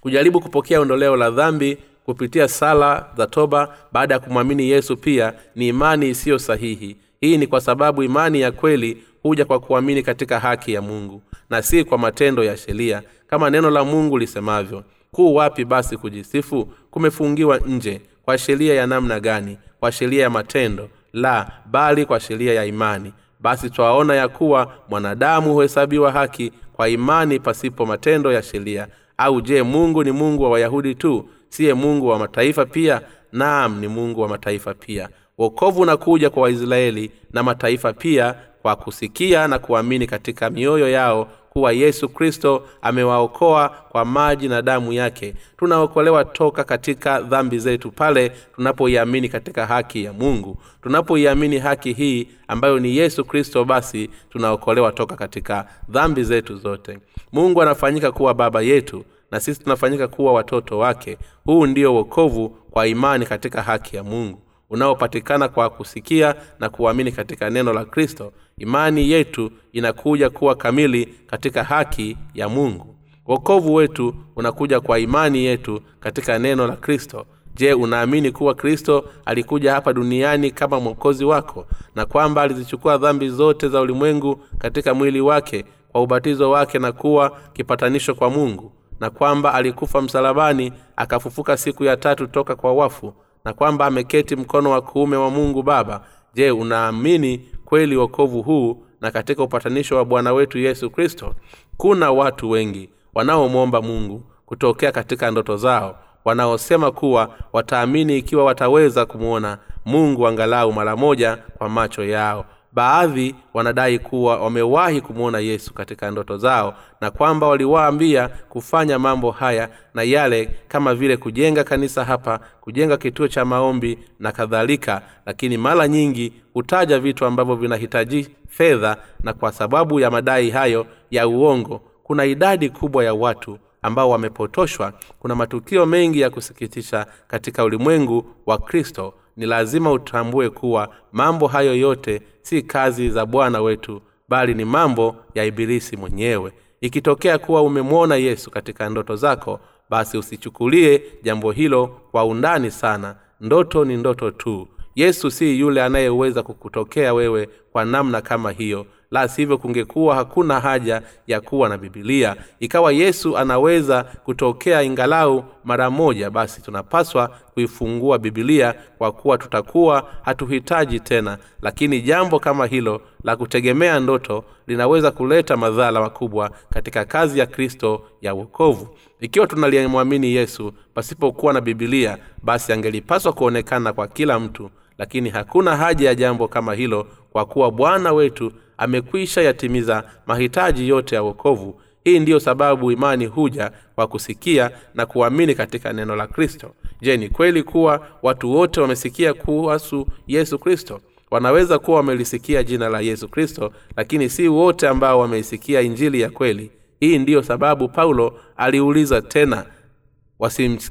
Kujaribu 0.00 0.40
kupokea 0.40 0.80
ondoleo 0.80 1.16
la 1.16 1.30
dhambi 1.30 1.78
kupitia 2.04 2.48
sala 2.48 3.10
za 3.16 3.26
toba 3.26 3.76
baada 3.92 4.14
ya 4.14 4.20
kumwamini 4.20 4.68
yesu 4.70 4.96
pia 4.96 5.34
ni 5.56 5.68
imani 5.68 6.08
isiyo 6.08 6.38
sahihi. 6.38 6.96
Hii 7.20 7.36
ni 7.36 7.46
kwa 7.46 7.60
sababu 7.60 8.02
imani 8.02 8.40
ya 8.40 8.52
kweli 8.52 9.02
huja 9.24 9.44
kwa 9.44 9.60
kuamini 9.60 10.02
katika 10.02 10.40
haki 10.40 10.72
ya 10.72 10.82
mungu 10.82 11.22
na 11.50 11.62
si 11.62 11.84
kwa 11.84 11.98
matendo 11.98 12.44
ya 12.44 12.56
sheria 12.56 13.02
kama 13.26 13.50
neno 13.50 13.70
la 13.70 13.84
mungu 13.84 14.18
lisemavyo 14.18 14.84
kuu 15.12 15.34
wapi 15.34 15.64
basi 15.64 15.96
kujisifu? 15.96 16.68
Kumefungiwa 16.90 17.58
nje 17.58 18.00
kwa 18.22 18.38
sheria 18.38 18.74
ya 18.74 18.86
namna 18.86 19.20
gani? 19.20 19.58
Kwa 19.80 19.92
sheria 19.92 20.22
ya 20.22 20.30
matendo? 20.30 20.88
La 21.12 21.50
bali 21.66 22.04
kwa 22.06 22.20
sheria 22.20 22.54
ya 22.54 22.64
imani. 22.64 23.12
Basi 23.40 23.70
twaona 23.70 24.14
ya 24.14 24.28
kuwa 24.28 24.72
mwanadamu 24.88 25.52
huhesabiwa 25.52 26.12
haki 26.12 26.52
kwa 26.72 26.88
imani 26.88 27.40
pasipo 27.40 27.86
matendo 27.86 28.32
ya 28.32 28.42
sheria. 28.42 28.88
Au 29.18 29.40
je 29.40 29.62
mungu 29.62 30.04
ni 30.04 30.10
mungu 30.12 30.42
wa 30.42 30.50
wayahudi 30.50 30.94
tu? 30.94 31.28
Siye 31.48 31.74
mungu 31.74 32.08
wa 32.08 32.18
mataifa 32.18 32.66
pia? 32.66 33.00
Naam 33.32 33.80
ni 33.80 33.88
mungu 33.88 34.20
wa 34.20 34.28
mataifa 34.28 34.74
pia. 34.74 35.08
Wokovu 35.38 35.80
unakuja 35.80 36.30
kwa 36.30 36.42
waisraeli 36.42 37.10
na 37.32 37.42
mataifa 37.42 37.92
pia 37.92 38.34
kwa 38.64 38.76
kusikia 38.76 39.48
na 39.48 39.58
kuamini 39.58 40.06
katika 40.06 40.50
mioyo 40.50 40.88
yao 40.90 41.28
kuwa 41.50 41.72
yesu 41.72 42.08
kristo 42.08 42.62
amewaokoa 42.82 43.68
kwa 43.68 44.04
maji 44.04 44.48
na 44.48 44.62
damu 44.62 44.92
yake. 44.92 45.34
Tunaokolewa 45.56 46.24
toka 46.24 46.64
katika 46.64 47.20
dhambi 47.20 47.58
zetu 47.58 47.90
pale 47.90 48.32
tunapoiamini 48.54 49.28
katika 49.28 49.66
haki 49.66 50.04
ya 50.04 50.12
mungu. 50.12 50.56
Tunapoiamini 50.82 51.58
haki 51.58 51.92
hii 51.92 52.28
ambayo 52.48 52.78
ni 52.78 52.96
yesu 52.96 53.24
kristo 53.24 53.64
basi 53.64 54.10
tunaokolewa 54.30 54.92
toka 54.92 55.16
katika 55.16 55.66
dhambi 55.88 56.24
zetu 56.24 56.56
zote. 56.56 56.98
Mungu 57.32 57.62
anafanyika 57.62 58.12
kuwa 58.12 58.34
baba 58.34 58.62
yetu 58.62 59.04
na 59.30 59.40
sisi 59.40 59.62
tunafanyika 59.62 60.08
kuwa 60.08 60.32
watoto 60.32 60.78
wake. 60.78 61.18
Huu 61.44 61.66
ndio 61.66 61.94
wokovu 61.94 62.48
kwa 62.48 62.86
imani 62.86 63.26
katika 63.26 63.62
haki 63.62 63.96
ya 63.96 64.04
mungu 64.04 64.43
unaopatikana 64.70 65.48
kwa 65.48 65.70
kusikia 65.70 66.34
na 66.60 66.68
kuamini 66.68 67.12
katika 67.12 67.50
neno 67.50 67.72
la 67.72 67.84
kristo 67.84 68.32
imani 68.58 69.10
yetu 69.10 69.50
inakuja 69.72 70.30
kuwa 70.30 70.54
kamili 70.54 71.06
katika 71.26 71.64
haki 71.64 72.16
ya 72.34 72.48
mungu. 72.48 72.94
Wokovu 73.26 73.74
wetu 73.74 74.14
unakuja 74.36 74.80
kwa 74.80 74.98
imani 74.98 75.44
yetu 75.44 75.80
katika 76.00 76.38
neno 76.38 76.66
la 76.66 76.76
kristo. 76.76 77.26
Je 77.54 77.72
unaamini 77.74 78.30
kuwa 78.30 78.54
kristo 78.54 79.04
alikuja 79.24 79.72
hapa 79.74 79.92
duniani 79.92 80.50
kama 80.50 80.80
mwokozi 80.80 81.24
wako 81.24 81.66
na 81.94 82.06
kwamba 82.06 82.42
alizichukua 82.42 82.98
dhambi 82.98 83.28
zote 83.28 83.68
za 83.68 83.80
ulimwengu 83.80 84.40
katika 84.58 84.94
mwili 84.94 85.20
wake 85.20 85.64
kwa 85.92 86.02
ubatizo 86.02 86.50
wake 86.50 86.78
na 86.78 86.92
kuwa 86.92 87.38
kipatanisho 87.52 88.14
kwa 88.14 88.30
mungu 88.30 88.72
na 89.00 89.10
kwamba 89.10 89.54
alikufa 89.54 90.02
msalabani 90.02 90.72
akafufuka 90.96 91.56
siku 91.56 91.84
ya 91.84 91.96
tatu 91.96 92.26
toka 92.26 92.56
kwa 92.56 92.72
wafu 92.74 93.14
na 93.44 93.52
kwamba 93.52 93.86
ameketi 93.86 94.36
mkono 94.36 94.70
wa 94.70 94.80
kuume 94.82 95.16
wa 95.16 95.30
mungu 95.30 95.62
baba. 95.62 96.00
Je 96.34 96.50
unaamini 96.50 97.48
kweli 97.64 97.96
wokovu 97.96 98.42
huu 98.42 98.82
na 99.00 99.10
katika 99.10 99.42
upatanisho 99.42 99.96
wa 99.96 100.04
bwana 100.04 100.32
wetu 100.32 100.58
yesu 100.58 100.90
kristo? 100.90 101.34
Kuna 101.76 102.10
watu 102.12 102.50
wengi 102.50 102.90
wanaomwomba 103.14 103.82
mungu 103.82 104.22
kutokea 104.46 104.92
katika 104.92 105.30
ndoto 105.30 105.56
zao 105.56 105.98
wanaosema 106.24 106.90
kuwa 106.90 107.34
wataamini 107.52 108.18
ikiwa 108.18 108.44
wataweza 108.44 109.06
kumwona 109.06 109.58
mungu 109.84 110.26
angalau 110.28 110.72
mara 110.72 110.96
moja 110.96 111.36
kwa 111.36 111.68
macho 111.68 112.04
yao 112.04 112.44
baadhi 112.74 113.34
wanadai 113.54 113.98
kuwa 113.98 114.36
wamewahi 114.40 115.00
kumwona 115.00 115.38
yesu 115.38 115.74
katika 115.74 116.10
ndoto 116.10 116.36
zao 116.38 116.74
na 117.00 117.10
kwamba 117.10 117.48
waliwaambia 117.48 118.28
kufanya 118.28 118.98
mambo 118.98 119.30
haya 119.30 119.68
na 119.94 120.02
yale 120.02 120.50
kama 120.68 120.94
vile 120.94 121.16
kujenga 121.16 121.64
kanisa 121.64 122.04
hapa 122.04 122.40
kujenga 122.60 122.96
kituo 122.96 123.28
cha 123.28 123.44
maombi 123.44 123.98
na 124.20 124.32
kadhalika. 124.32 125.02
Lakini 125.26 125.56
mara 125.56 125.88
nyingi 125.88 126.32
hutaja 126.52 126.98
vitu 126.98 127.24
ambavyo 127.26 127.54
vinahitaji 127.56 128.28
fedha 128.48 128.96
na 129.22 129.32
kwa 129.32 129.52
sababu 129.52 130.00
ya 130.00 130.10
madai 130.10 130.50
hayo 130.50 130.86
ya 131.10 131.28
uongo 131.28 131.80
kuna 132.02 132.24
idadi 132.24 132.70
kubwa 132.70 133.04
ya 133.04 133.14
watu 133.14 133.58
ambao 133.82 134.10
wamepotoshwa. 134.10 134.92
Kuna 135.18 135.34
matukio 135.34 135.86
mengi 135.86 136.20
ya 136.20 136.30
kusikitisha 136.30 137.06
katika 137.28 137.64
ulimwengu 137.64 138.26
wa 138.46 138.58
kristo 138.58 139.14
ni 139.36 139.46
lazima 139.46 139.92
utambue 139.92 140.50
kuwa 140.50 140.88
mambo 141.12 141.46
hayo 141.46 141.74
yote 141.76 142.22
si 142.42 142.62
kazi 142.62 143.10
za 143.10 143.26
bwana 143.26 143.62
wetu 143.62 144.02
bali 144.28 144.54
ni 144.54 144.64
mambo 144.64 145.16
ya 145.34 145.44
ibilisi 145.44 145.96
mwenyewe. 145.96 146.52
Ikitokea 146.80 147.38
kuwa 147.38 147.62
umemwona 147.62 148.16
yesu 148.16 148.50
katika 148.50 148.88
ndoto 148.88 149.16
zako 149.16 149.60
basi 149.90 150.18
usichukulie 150.18 151.02
jambo 151.22 151.52
hilo 151.52 151.86
kwa 151.86 152.24
undani 152.24 152.70
sana. 152.70 153.16
Ndoto 153.40 153.84
ni 153.84 153.96
ndoto 153.96 154.30
tu. 154.30 154.68
Yesu 154.94 155.30
si 155.30 155.58
yule 155.60 155.82
anayeweza 155.82 156.42
kukutokea 156.42 157.14
wewe 157.14 157.48
kwa 157.72 157.84
namna 157.84 158.20
kama 158.20 158.50
hiyo 158.50 158.86
la 159.14 159.28
sivyo 159.28 159.58
kungekuwa 159.58 160.14
hakuna 160.14 160.60
haja 160.60 161.02
ya 161.26 161.40
kuwa 161.40 161.68
na 161.68 161.78
bibilia 161.78 162.36
ikawa 162.60 162.92
yesu 162.92 163.38
anaweza 163.38 164.02
kutokea 164.04 164.82
ingalau 164.82 165.44
mara 165.64 165.90
moja 165.90 166.30
basi 166.30 166.62
tunapaswa 166.62 167.28
kuifungua 167.54 168.18
bibilia 168.18 168.74
kwa 168.98 169.12
kuwa 169.12 169.38
tutakuwa 169.38 170.10
hatuhitaji 170.22 171.00
tena. 171.00 171.38
Lakini 171.62 172.00
jambo 172.00 172.38
kama 172.40 172.66
hilo 172.66 173.00
la 173.24 173.36
kutegemea 173.36 174.00
ndoto 174.00 174.44
linaweza 174.66 175.10
kuleta 175.10 175.56
madhara 175.56 176.00
makubwa 176.00 176.50
katika 176.70 177.04
kazi 177.04 177.38
ya 177.38 177.46
kristo 177.46 178.02
ya 178.20 178.34
uokovu 178.34 178.88
ikiwa 179.20 179.46
tunaliyemwamini 179.46 180.34
yesu 180.34 180.72
pasipokuwa 180.94 181.52
na 181.52 181.60
bibilia 181.60 182.18
basi 182.42 182.72
angelipaswa 182.72 183.32
kuonekana 183.32 183.92
kwa 183.92 184.06
kila 184.08 184.40
mtu. 184.40 184.70
Lakini 184.98 185.30
hakuna 185.30 185.76
haja 185.76 186.08
ya 186.08 186.14
jambo 186.14 186.48
kama 186.48 186.74
hilo 186.74 187.06
kwa 187.32 187.44
kuwa 187.44 187.70
bwana 187.70 188.12
wetu 188.12 188.52
amekwisha 188.78 189.42
yatimiza 189.42 190.04
mahitaji 190.26 190.88
yote 190.88 191.14
ya 191.14 191.22
wokovu. 191.22 191.80
Hii 192.04 192.18
ndiyo 192.18 192.40
sababu 192.40 192.92
imani 192.92 193.26
huja 193.26 193.70
kwa 193.94 194.06
kusikia 194.06 194.70
na 194.94 195.06
kuamini 195.06 195.54
katika 195.54 195.92
neno 195.92 196.16
la 196.16 196.26
kristo. 196.26 196.74
Je 197.00 197.16
ni 197.16 197.28
kweli 197.28 197.62
kuwa 197.62 198.06
watu 198.22 198.50
wote 198.52 198.80
wamesikia 198.80 199.34
kuhusu 199.34 200.06
yesu 200.26 200.58
kristo? 200.58 201.00
Wanaweza 201.30 201.78
kuwa 201.78 201.96
wamelisikia 201.96 202.62
jina 202.62 202.88
la 202.88 203.00
yesu 203.00 203.28
kristo 203.28 203.72
lakini 203.96 204.30
si 204.30 204.48
wote 204.48 204.88
ambao 204.88 205.20
wameisikia 205.20 205.80
injili 205.80 206.20
ya 206.20 206.30
kweli. 206.30 206.70
Hii 207.00 207.18
ndiyo 207.18 207.42
sababu 207.42 207.88
paulo 207.88 208.40
aliuliza 208.56 209.22
tena 209.22 209.64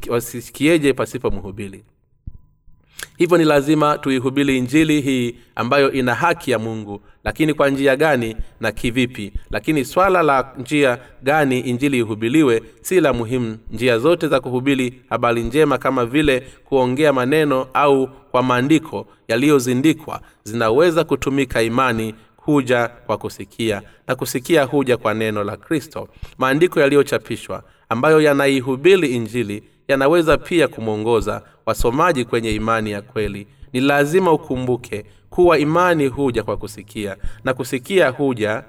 wasisikieje 0.10 0.94
pasipo 0.94 1.32
mhubiri 1.32 1.84
hivyo 3.18 3.38
ni 3.38 3.44
lazima 3.44 3.98
tuihubiri 3.98 4.58
injili 4.58 5.02
hii 5.02 5.36
ambayo 5.56 5.92
ina 5.92 6.16
haki 6.16 6.52
ya 6.52 6.60
mungu. 6.60 7.02
Lakini 7.24 7.54
kwa 7.54 7.70
njia 7.70 7.96
gani 7.96 8.36
na 8.60 8.72
kivipi? 8.72 9.34
Lakini 9.52 9.86
swala 9.86 10.24
la 10.24 10.54
njia 10.58 10.98
gani 11.24 11.60
injili 11.60 11.98
ihubiliwe 11.98 12.64
si 12.82 13.02
la 13.02 13.14
muhimu. 13.14 13.58
Njia 13.72 14.00
zote 14.00 14.28
za 14.28 14.40
kuhubiri 14.40 15.02
habari 15.10 15.44
njema 15.44 15.78
kama 15.78 16.06
vile 16.06 16.40
kuongea 16.66 17.14
maneno 17.14 17.68
au 17.74 18.08
kwa 18.32 18.44
maandiko 18.44 19.08
yaliyozindikwa 19.28 20.22
zinaweza 20.44 21.04
kutumika 21.04 21.62
imani 21.62 22.16
huja 22.38 22.88
kwa 22.88 23.18
kusikia 23.18 23.82
na 24.08 24.16
kusikia 24.16 24.64
huja 24.64 24.98
kwa 24.98 25.14
neno 25.14 25.44
la 25.44 25.58
kristo. 25.58 26.08
Maandiko 26.38 26.80
yaliyochapishwa 26.80 27.64
ambayo 27.90 28.22
yanaihubiri 28.22 29.08
injili 29.08 29.64
yanaweza 29.88 30.38
pia 30.38 30.68
kumwongoza 30.68 31.42
wasomaji 31.66 32.26
kwenye 32.26 32.52
imani 32.56 32.92
ya 32.92 33.02
kweli. 33.02 33.48
Ni 33.74 33.82
lazima 33.82 34.32
ukumbuke 34.32 35.06
kuwa 35.30 35.58
imani 35.60 36.08
huja 36.08 36.44
kwa 36.44 36.58
kusikia 36.58 37.18
na 37.44 37.54
kusikia 37.54 38.10
huja 38.10 38.64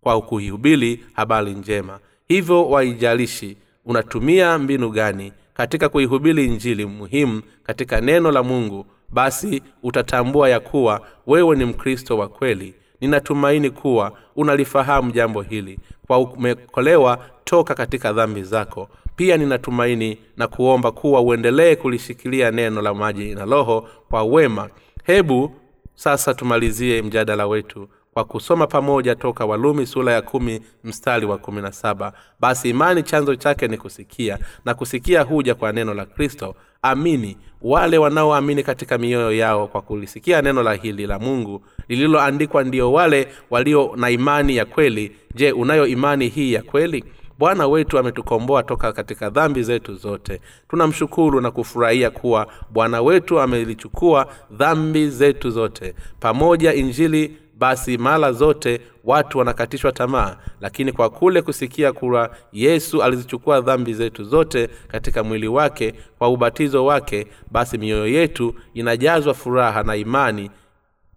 kwa 0.00 0.22
kuihubiri 0.22 1.04
habari 1.12 1.54
njema. 1.54 1.98
Hivyo 2.28 2.68
waijalishi 2.70 3.56
unatumia 3.84 4.58
mbinu 4.58 4.90
gani 4.90 5.32
katika 5.54 5.88
kuihubiri 5.88 6.44
injili 6.44 6.86
muhimu 6.86 7.42
katika 7.62 8.00
neno 8.00 8.30
la 8.30 8.42
mungu? 8.42 8.86
Basi 9.08 9.62
utatambua 9.82 10.48
ya 10.48 10.60
kuwa 10.60 11.00
wewe 11.26 11.56
ni 11.56 11.64
mkristo 11.64 12.18
wa 12.18 12.28
kweli. 12.28 12.74
Ninatumaini 13.00 13.70
kuwa 13.70 14.12
unalifahamu 14.36 15.10
jambo 15.12 15.42
hili. 15.42 15.78
Kwa 16.06 16.18
umekolewa 16.18 17.18
toka 17.44 17.74
katika 17.74 18.12
dhambi 18.12 18.42
zako 18.42 18.88
pia 19.16 19.36
ninatumaini 19.36 20.18
na 20.36 20.46
kuomba 20.48 20.90
kuwa 20.92 21.20
uendelee 21.20 21.76
kulishikilia 21.76 22.50
neno 22.50 22.82
la 22.82 22.94
maji 22.94 23.34
na 23.34 23.44
roho 23.44 23.88
kwa 24.10 24.22
wema. 24.24 24.70
Hebu 25.04 25.52
sasa 25.94 26.34
tumalizie 26.34 27.02
mjadala 27.02 27.46
wetu 27.46 27.88
kwa 28.14 28.24
kusoma 28.24 28.66
pamoja 28.66 29.14
toka 29.14 29.46
walumi 29.46 29.86
sura 29.86 30.12
ya 30.12 30.22
kumi 30.22 30.60
mstari 30.84 31.26
wa 31.26 31.38
kumi 31.38 31.62
na 31.62 31.72
saba. 31.72 32.12
Basi 32.40 32.70
imani 32.70 33.02
chanzo 33.02 33.34
chake 33.36 33.68
ni 33.68 33.76
kusikia 33.76 34.38
na 34.64 34.74
kusikia 34.74 35.22
huja 35.22 35.54
kwa 35.54 35.72
neno 35.72 35.94
la 35.94 36.06
kristo. 36.06 36.54
Amini 36.82 37.36
wale 37.62 37.98
wanaoamini 37.98 38.62
katika 38.62 38.98
mioyo 38.98 39.32
yao 39.32 39.66
kwa 39.66 39.82
kulisikia 39.82 40.42
neno 40.42 40.62
la 40.62 40.74
hili 40.74 41.06
la 41.06 41.18
mungu 41.18 41.64
lililoandikwa 41.88 42.64
ndio 42.64 42.92
wale 42.92 43.28
walio 43.50 43.92
na 43.96 44.10
imani 44.10 44.56
ya 44.56 44.64
kweli. 44.64 45.12
Je 45.34 45.52
unayo 45.52 45.86
imani 45.86 46.28
hii 46.28 46.52
ya 46.52 46.62
kweli 46.62 47.04
bwana 47.38 47.66
wetu 47.68 47.98
ametukomboa 47.98 48.62
toka 48.62 48.92
katika 48.92 49.30
dhambi 49.30 49.62
zetu 49.62 49.94
zote. 49.94 50.40
Tunamshukuru 50.68 51.40
na 51.40 51.50
kufurahia 51.50 52.10
kuwa 52.10 52.46
bwana 52.70 53.02
wetu 53.02 53.40
amelichukua 53.40 54.26
dhambi 54.50 55.08
zetu 55.10 55.50
zote. 55.50 55.94
Pamoja 56.20 56.74
injili 56.74 57.36
basi 57.58 57.98
mara 57.98 58.32
zote 58.32 58.80
watu 59.04 59.38
wanakatishwa 59.38 59.92
tamaa. 59.92 60.36
Lakini 60.60 60.92
kwa 60.92 61.10
kule 61.10 61.42
kusikia 61.42 61.92
kuwa 61.92 62.30
yesu 62.52 63.02
alizichukua 63.02 63.60
dhambi 63.60 63.94
zetu 63.94 64.24
zote 64.24 64.68
katika 64.88 65.24
mwili 65.24 65.48
wake 65.48 65.94
kwa 66.18 66.28
ubatizo 66.28 66.84
wake 66.84 67.26
basi 67.50 67.78
mioyo 67.78 68.06
yetu 68.06 68.54
inajazwa 68.74 69.34
furaha 69.34 69.82
na 69.82 69.96
imani 69.96 70.50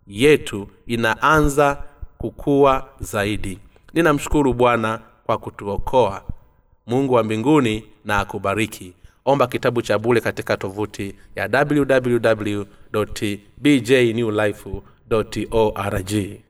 yetu 0.08 0.68
inaanza 0.86 1.84
kukua 2.18 2.90
zaidi. 3.00 3.60
Ninamshukuru 3.94 4.54
bwana 4.54 5.00
kwa 5.26 5.38
kutuokoa. 5.38 6.24
Mungu 6.88 7.14
wa 7.14 7.24
mbinguni 7.24 7.84
na 8.06 8.20
akubariki. 8.20 8.94
Omba 9.26 9.48
kitabu 9.48 9.82
cha 9.82 10.00
bule 10.00 10.22
katika 10.22 10.58
tovuti 10.58 11.16
ya 11.36 11.66
www 11.70 12.64
bjnewlife 13.58 14.82
org 15.52 16.45